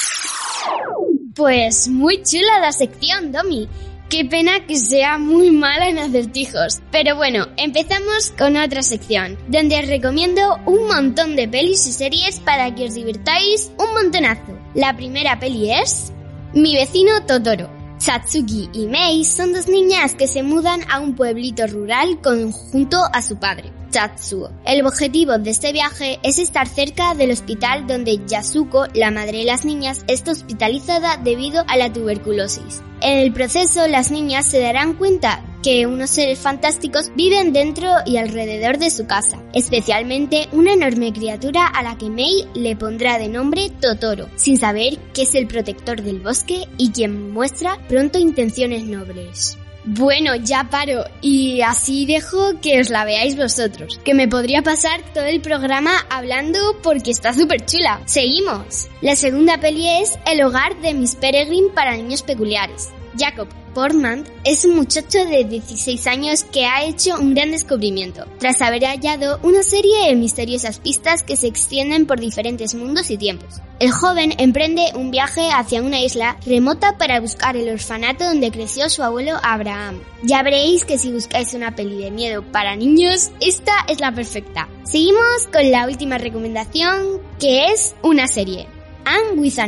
Pues 1.34 1.88
muy 1.88 2.21
chula 2.21 2.60
la 2.60 2.73
sección, 2.73 3.32
Domi. 3.32 3.69
Qué 4.10 4.26
pena 4.26 4.65
que 4.65 4.76
sea 4.76 5.17
muy 5.17 5.52
mala 5.52 5.88
en 5.88 6.00
acertijos. 6.00 6.82
Pero 6.91 7.15
bueno, 7.15 7.47
empezamos 7.56 8.34
con 8.38 8.58
otra 8.58 8.84
sección, 8.84 9.38
donde 9.47 9.80
os 9.80 9.88
recomiendo 9.88 10.60
un 10.65 10.86
montón 10.88 11.38
de 11.38 11.47
pelis 11.47 11.88
y 11.88 11.93
series 11.93 12.41
para 12.41 12.76
que 12.76 12.88
os 12.88 12.93
divirtáis 12.93 13.71
un 13.78 13.93
montonazo. 13.93 14.52
La 14.73 14.97
primera 14.97 15.39
peli 15.39 15.71
es 15.71 16.12
Mi 16.54 16.76
vecino 16.76 17.26
Totoro. 17.26 17.77
Satsuki 17.98 18.70
y 18.74 18.88
Mei 18.88 19.26
son 19.26 19.54
dos 19.54 19.68
niñas 19.68 20.14
que 20.14 20.28
se 20.28 20.44
mudan 20.44 20.82
a 20.90 21.00
un 21.00 21.16
pueblito 21.16 21.66
rural 21.68 22.20
junto 22.52 22.98
a 23.12 23.22
su 23.22 23.38
padre, 23.38 23.72
Tatsuo. 23.91 24.52
El 24.65 24.86
objetivo 24.86 25.38
de 25.38 25.50
este 25.50 25.71
viaje 25.71 26.19
es 26.23 26.39
estar 26.39 26.67
cerca 26.67 27.13
del 27.13 27.32
hospital 27.32 27.88
donde 27.88 28.19
Yasuko, 28.28 28.86
la 28.93 29.12
madre 29.12 29.39
de 29.39 29.45
las 29.45 29.65
niñas, 29.65 30.04
está 30.08 30.32
hospitalizada 30.32 31.17
debido 31.17 31.63
a 31.67 31.78
la 31.78 31.91
tuberculosis. 31.91 32.82
En 33.02 33.17
el 33.19 33.32
proceso, 33.32 33.88
las 33.88 34.12
niñas 34.12 34.45
se 34.45 34.60
darán 34.60 34.93
cuenta 34.93 35.43
que 35.62 35.86
unos 35.86 36.10
seres 36.10 36.39
fantásticos 36.39 37.12
viven 37.15 37.54
dentro 37.54 37.89
y 38.06 38.17
alrededor 38.17 38.78
de 38.78 38.89
su 38.89 39.06
casa, 39.06 39.41
especialmente 39.54 40.47
una 40.52 40.73
enorme 40.73 41.12
criatura 41.13 41.67
a 41.67 41.84
la 41.84 41.97
que 41.97 42.10
Mei 42.10 42.47
le 42.54 42.76
pondrá 42.76 43.19
de 43.19 43.28
nombre 43.28 43.69
Totoro, 43.82 44.30
sin 44.36 44.58
saber 44.58 44.97
que 45.13 45.23
es 45.23 45.36
el 45.36 45.47
protector 45.47 46.02
del 46.02 46.19
bosque 46.19 46.67
y 46.78 46.91
quien 46.91 47.32
muestra 47.32 47.78
pronto 47.88 48.17
intenciones 48.17 48.84
nobles. 48.86 49.58
Bueno, 49.89 50.36
ya 50.36 50.65
paro 50.69 51.06
y 51.21 51.62
así 51.62 52.06
dejo 52.06 52.60
que 52.62 52.82
os 52.82 52.89
la 52.89 53.06
veáis 53.06 53.38
vosotros, 53.38 54.02
que 54.04 54.13
me 54.13 54.28
podría 54.28 54.62
pasar 54.62 55.00
todo 55.13 55.23
el 55.23 55.39
programa 55.39 55.91
hablando 56.10 56.60
porque 56.84 57.12
está 57.12 57.34
súper 57.34 57.65
chula. 57.65 58.02
Seguimos. 58.04 58.89
La 59.00 59.15
segunda 59.15 59.62
peli 59.62 59.88
es 60.02 60.19
El 60.26 60.43
hogar 60.43 60.76
de 60.82 60.93
Miss 60.93 61.15
Peregrine 61.15 61.69
para 61.69 61.95
niños 61.95 62.21
peculiares. 62.21 62.89
Jacob 63.17 63.48
Portman 63.74 64.26
es 64.43 64.65
un 64.65 64.76
muchacho 64.76 65.24
de 65.26 65.43
16 65.43 66.08
años 66.08 66.43
que 66.43 66.65
ha 66.65 66.84
hecho 66.84 67.13
un 67.20 67.36
gran 67.36 67.52
descubrimiento, 67.52 68.26
tras 68.39 68.62
haber 68.62 68.84
hallado 68.86 69.39
una 69.43 69.62
serie 69.62 70.08
de 70.08 70.15
misteriosas 70.15 70.80
pistas 70.80 71.22
que 71.22 71.36
se 71.36 71.46
extienden 71.46 72.08
por 72.08 72.20
diferentes 72.20 72.74
mundos 72.74 73.12
y 73.12 73.17
tiempos. 73.17 73.62
El 73.80 73.91
joven 73.91 74.34
emprende 74.39 74.91
un 74.96 75.12
viaje 75.12 75.52
hacia 75.52 75.84
una 75.84 76.02
isla 76.02 76.38
remota 76.43 76.98
para 76.98 77.20
buscar 77.20 77.56
el 77.56 77.70
orfanato 77.70 78.26
donde 78.26 78.50
creció 78.50 78.89
su 78.89 79.04
abuelo 79.04 79.34
Abraham. 79.43 80.02
Ya 80.24 80.41
veréis 80.41 80.84
que 80.84 80.98
si 80.98 81.12
buscáis 81.12 81.54
una 81.54 81.76
peli 81.76 81.98
de 81.98 82.10
miedo 82.10 82.43
para 82.52 82.76
niños, 82.76 83.30
esta 83.39 83.74
es 83.88 84.00
la 84.00 84.12
perfecta. 84.12 84.67
Seguimos 84.84 85.48
con 85.54 85.70
la 85.70 85.86
última 85.86 86.17
recomendación, 86.17 87.22
que 87.39 87.67
es 87.67 87.96
una 88.02 88.28
serie. 88.28 88.67
Anne 89.06 89.39
with 89.39 89.60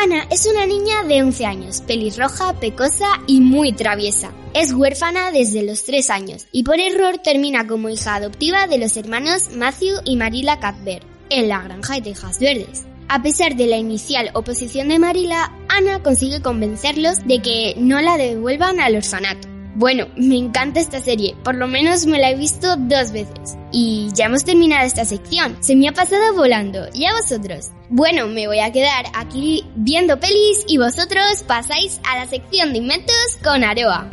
Ana 0.00 0.28
es 0.30 0.46
una 0.46 0.64
niña 0.64 1.02
de 1.02 1.24
11 1.24 1.44
años, 1.44 1.80
pelirroja, 1.80 2.52
pecosa 2.60 3.06
y 3.26 3.40
muy 3.40 3.72
traviesa. 3.72 4.30
Es 4.54 4.72
huérfana 4.72 5.32
desde 5.32 5.64
los 5.64 5.82
3 5.82 6.10
años 6.10 6.46
y 6.52 6.62
por 6.62 6.78
error 6.78 7.18
termina 7.18 7.66
como 7.66 7.88
hija 7.88 8.14
adoptiva 8.14 8.68
de 8.68 8.78
los 8.78 8.96
hermanos 8.96 9.50
Matthew 9.56 9.96
y 10.04 10.14
Marila 10.14 10.60
Cuthbert 10.60 11.04
en 11.30 11.48
la 11.48 11.62
granja 11.62 11.94
de 11.94 12.02
Tejas 12.02 12.38
Verdes. 12.38 12.84
A 13.08 13.22
pesar 13.22 13.56
de 13.56 13.66
la 13.66 13.76
inicial 13.76 14.30
oposición 14.34 14.88
de 14.88 15.00
Marila, 15.00 15.52
Ana 15.68 16.00
consigue 16.00 16.42
convencerlos 16.42 17.26
de 17.26 17.42
que 17.42 17.74
no 17.76 18.00
la 18.00 18.16
devuelvan 18.16 18.78
al 18.78 18.94
orfanato. 18.94 19.47
Bueno, 19.78 20.08
me 20.16 20.36
encanta 20.36 20.80
esta 20.80 21.00
serie, 21.00 21.36
por 21.44 21.54
lo 21.54 21.68
menos 21.68 22.04
me 22.04 22.18
la 22.18 22.32
he 22.32 22.34
visto 22.34 22.74
dos 22.76 23.12
veces. 23.12 23.56
Y 23.70 24.08
ya 24.12 24.24
hemos 24.24 24.44
terminado 24.44 24.84
esta 24.84 25.04
sección, 25.04 25.56
se 25.62 25.76
me 25.76 25.86
ha 25.86 25.92
pasado 25.92 26.34
volando, 26.34 26.88
¿y 26.94 27.04
a 27.04 27.12
vosotros? 27.12 27.70
Bueno, 27.88 28.26
me 28.26 28.48
voy 28.48 28.58
a 28.58 28.72
quedar 28.72 29.04
aquí 29.14 29.64
viendo 29.76 30.18
pelis 30.18 30.64
y 30.66 30.78
vosotros 30.78 31.44
pasáis 31.46 32.00
a 32.10 32.18
la 32.18 32.26
sección 32.26 32.72
de 32.72 32.78
inventos 32.78 33.38
con 33.40 33.62
Aroa. 33.62 34.08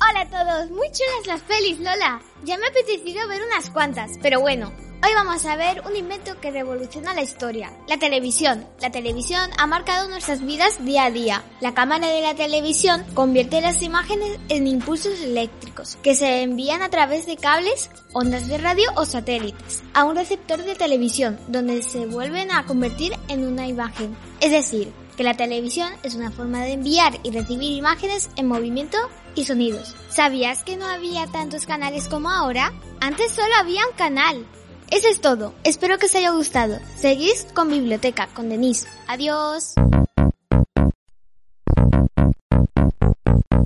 Hola 0.00 0.20
a 0.22 0.28
todos, 0.30 0.70
muy 0.70 0.88
chulas 0.90 1.26
las 1.26 1.42
pelis, 1.42 1.80
Lola. 1.80 2.22
Ya 2.44 2.56
me 2.56 2.66
apetecido 2.66 3.28
ver 3.28 3.42
unas 3.42 3.68
cuantas, 3.68 4.12
pero 4.22 4.40
bueno, 4.40 4.72
Hoy 5.04 5.10
vamos 5.16 5.44
a 5.46 5.56
ver 5.56 5.82
un 5.84 5.96
invento 5.96 6.38
que 6.40 6.52
revoluciona 6.52 7.12
la 7.12 7.22
historia, 7.22 7.72
la 7.88 7.98
televisión. 7.98 8.64
La 8.80 8.92
televisión 8.92 9.50
ha 9.58 9.66
marcado 9.66 10.08
nuestras 10.08 10.46
vidas 10.46 10.84
día 10.84 11.06
a 11.06 11.10
día. 11.10 11.42
La 11.60 11.74
cámara 11.74 12.06
de 12.06 12.20
la 12.20 12.36
televisión 12.36 13.04
convierte 13.12 13.60
las 13.60 13.82
imágenes 13.82 14.38
en 14.48 14.68
impulsos 14.68 15.20
eléctricos 15.20 15.98
que 16.04 16.14
se 16.14 16.42
envían 16.42 16.82
a 16.82 16.88
través 16.88 17.26
de 17.26 17.36
cables, 17.36 17.90
ondas 18.12 18.46
de 18.46 18.58
radio 18.58 18.88
o 18.94 19.04
satélites 19.04 19.82
a 19.92 20.04
un 20.04 20.14
receptor 20.14 20.62
de 20.62 20.76
televisión 20.76 21.36
donde 21.48 21.82
se 21.82 22.06
vuelven 22.06 22.52
a 22.52 22.64
convertir 22.64 23.12
en 23.26 23.44
una 23.44 23.66
imagen. 23.66 24.16
Es 24.38 24.52
decir, 24.52 24.92
que 25.16 25.24
la 25.24 25.36
televisión 25.36 25.92
es 26.04 26.14
una 26.14 26.30
forma 26.30 26.62
de 26.62 26.74
enviar 26.74 27.18
y 27.24 27.32
recibir 27.32 27.72
imágenes 27.72 28.30
en 28.36 28.46
movimiento 28.46 28.98
y 29.34 29.46
sonidos. 29.46 29.96
¿Sabías 30.08 30.62
que 30.62 30.76
no 30.76 30.86
había 30.86 31.26
tantos 31.26 31.66
canales 31.66 32.08
como 32.08 32.30
ahora? 32.30 32.72
Antes 33.00 33.32
solo 33.32 33.52
había 33.58 33.84
un 33.88 33.96
canal. 33.96 34.46
Eso 34.92 35.08
es 35.08 35.22
todo. 35.22 35.54
Espero 35.64 35.96
que 35.96 36.04
os 36.04 36.14
haya 36.14 36.32
gustado. 36.32 36.78
Seguís 36.96 37.46
con 37.54 37.70
Biblioteca 37.70 38.28
con 38.34 38.50
Denise. 38.50 38.86
Adiós. 39.08 39.72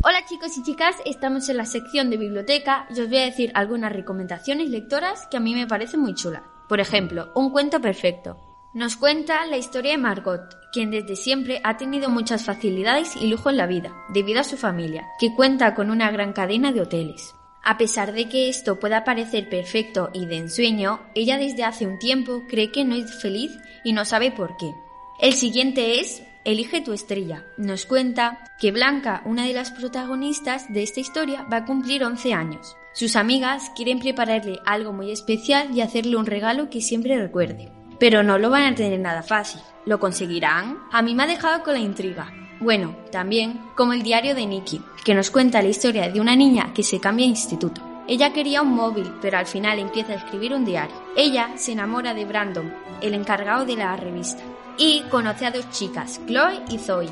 Hola 0.05 0.25
chicos 0.29 0.57
y 0.57 0.63
chicas, 0.63 0.95
estamos 1.05 1.49
en 1.49 1.57
la 1.57 1.65
sección 1.65 2.11
de 2.11 2.17
biblioteca 2.17 2.87
y 2.91 3.01
os 3.01 3.09
voy 3.09 3.19
a 3.19 3.25
decir 3.25 3.51
algunas 3.55 3.93
recomendaciones 3.93 4.71
lectoras 4.71 5.27
que 5.29 5.39
a 5.39 5.41
mí 5.41 5.53
me 5.53 5.67
parecen 5.67 5.99
muy 5.99 6.15
chulas. 6.15 6.43
Por 6.69 6.79
ejemplo, 6.79 7.33
Un 7.35 7.51
cuento 7.51 7.81
perfecto. 7.81 8.39
Nos 8.73 8.95
cuenta 8.95 9.47
la 9.47 9.57
historia 9.57 9.93
de 9.93 9.99
Margot, 9.99 10.57
quien 10.73 10.93
desde 10.93 11.17
siempre 11.17 11.61
ha 11.65 11.77
tenido 11.77 12.09
muchas 12.09 12.45
facilidades 12.45 13.17
y 13.17 13.27
lujo 13.27 13.51
en 13.51 13.57
la 13.57 13.67
vida, 13.67 13.93
debido 14.11 14.41
a 14.41 14.45
su 14.45 14.57
familia, 14.57 15.09
que 15.19 15.35
cuenta 15.35 15.75
con 15.75 15.91
una 15.91 16.09
gran 16.13 16.33
cadena 16.33 16.71
de 16.71 16.83
hoteles. 16.83 17.36
A 17.69 17.79
pesar 17.79 18.13
de 18.13 18.29
que 18.29 18.49
esto 18.49 18.79
pueda 18.79 19.03
parecer 19.03 19.49
perfecto 19.49 20.11
y 20.15 20.27
de 20.27 20.37
ensueño, 20.37 21.01
ella 21.17 21.37
desde 21.37 21.65
hace 21.65 21.85
un 21.85 21.99
tiempo 21.99 22.45
cree 22.49 22.71
que 22.71 22.85
no 22.85 22.95
es 22.95 23.13
feliz 23.21 23.51
y 23.83 23.93
no 23.93 24.05
sabe 24.05 24.31
por 24.31 24.57
qué. 24.57 24.73
El 25.19 25.33
siguiente 25.33 25.99
es 25.99 26.23
Elige 26.45 26.81
tu 26.81 26.93
estrella. 26.93 27.45
Nos 27.57 27.85
cuenta 27.87 28.55
que 28.61 28.71
Blanca, 28.71 29.21
una 29.25 29.47
de 29.47 29.53
las 29.53 29.73
protagonistas 29.73 30.73
de 30.73 30.85
esta 30.85 31.01
historia, 31.01 31.43
va 31.53 31.57
a 31.57 31.65
cumplir 31.65 32.05
11 32.05 32.35
años. 32.35 32.77
Sus 32.93 33.17
amigas 33.17 33.73
quieren 33.75 33.99
prepararle 33.99 34.61
algo 34.65 34.93
muy 34.93 35.11
especial 35.11 35.77
y 35.77 35.81
hacerle 35.81 36.17
un 36.17 36.27
regalo 36.27 36.71
que 36.71 36.81
siempre 36.81 37.19
recuerde. 37.19 37.73
Pero 37.99 38.23
no 38.23 38.39
lo 38.39 38.49
van 38.49 38.63
a 38.63 38.75
tener 38.77 39.01
nada 39.01 39.25
fácil. 39.25 39.61
¿Lo 39.87 39.99
conseguirán? 39.99 40.79
A 40.93 41.03
mí 41.03 41.17
me 41.17 41.25
ha 41.25 41.27
dejado 41.27 41.65
con 41.65 41.75
la 41.75 41.81
intriga. 41.81 42.33
Bueno, 42.61 42.97
también 43.13 43.61
como 43.75 43.93
el 43.93 44.03
diario 44.03 44.35
de 44.35 44.47
Nikki, 44.47 44.81
que 45.05 45.15
nos 45.15 45.31
cuenta 45.31 45.63
la 45.63 45.69
historia 45.69 46.09
de 46.09 46.21
una 46.21 46.37
niña 46.37 46.73
que 46.75 46.83
se 46.83 47.01
cambia 47.01 47.27
de 47.27 47.31
instituto. 47.31 47.83
Ella 48.09 48.33
quería 48.33 48.63
un 48.63 48.75
móvil, 48.75 49.13
pero 49.21 49.37
al 49.37 49.47
final 49.47 49.79
empieza 49.79 50.13
a 50.13 50.17
escribir 50.17 50.55
un 50.55 50.65
diario. 50.65 50.95
Ella 51.17 51.51
se 51.57 51.73
enamora 51.73 52.15
de 52.15 52.25
Brandon, 52.25 52.73
el 53.01 53.15
encargado 53.15 53.65
de 53.65 53.77
la 53.77 53.97
revista, 53.97 54.43
y 54.79 55.03
conoce 55.11 55.47
a 55.47 55.51
dos 55.51 55.69
chicas, 55.71 56.21
Chloe 56.27 56.63
y 56.71 56.79
Zoe. 56.79 57.09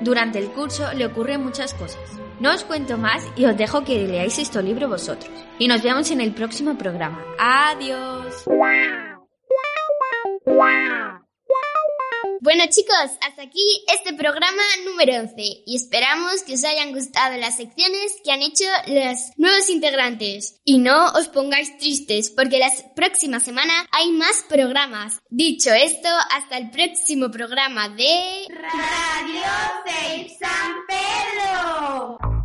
Durante 0.00 0.38
el 0.38 0.48
curso 0.48 0.92
le 0.94 1.06
ocurren 1.06 1.42
muchas 1.42 1.72
cosas. 1.74 2.00
No 2.40 2.52
os 2.52 2.64
cuento 2.64 2.98
más 2.98 3.22
y 3.36 3.46
os 3.46 3.56
dejo 3.56 3.84
que 3.84 4.06
leáis 4.06 4.38
este 4.38 4.62
libro 4.62 4.88
vosotros. 4.88 5.32
Y 5.58 5.68
nos 5.68 5.82
vemos 5.82 6.10
en 6.10 6.20
el 6.20 6.32
próximo 6.32 6.76
programa. 6.76 7.22
Adiós. 7.38 8.44
Bueno 12.44 12.64
chicos, 12.68 13.16
hasta 13.26 13.40
aquí 13.40 13.64
este 13.90 14.12
programa 14.12 14.60
número 14.84 15.14
11 15.14 15.32
y 15.64 15.76
esperamos 15.76 16.42
que 16.42 16.52
os 16.52 16.64
hayan 16.64 16.92
gustado 16.92 17.38
las 17.38 17.56
secciones 17.56 18.16
que 18.22 18.32
han 18.32 18.42
hecho 18.42 18.66
los 18.86 19.16
nuevos 19.38 19.70
integrantes. 19.70 20.60
Y 20.62 20.76
no 20.76 21.06
os 21.12 21.28
pongáis 21.28 21.78
tristes 21.78 22.28
porque 22.28 22.58
la 22.58 22.70
próxima 22.94 23.40
semana 23.40 23.72
hay 23.92 24.12
más 24.12 24.44
programas. 24.46 25.22
Dicho 25.30 25.72
esto, 25.72 26.10
hasta 26.36 26.58
el 26.58 26.70
próximo 26.70 27.30
programa 27.30 27.88
de 27.88 28.46
Radio 28.50 29.42
Safe 29.86 30.36
San 30.38 30.74
Pedro. 30.86 32.43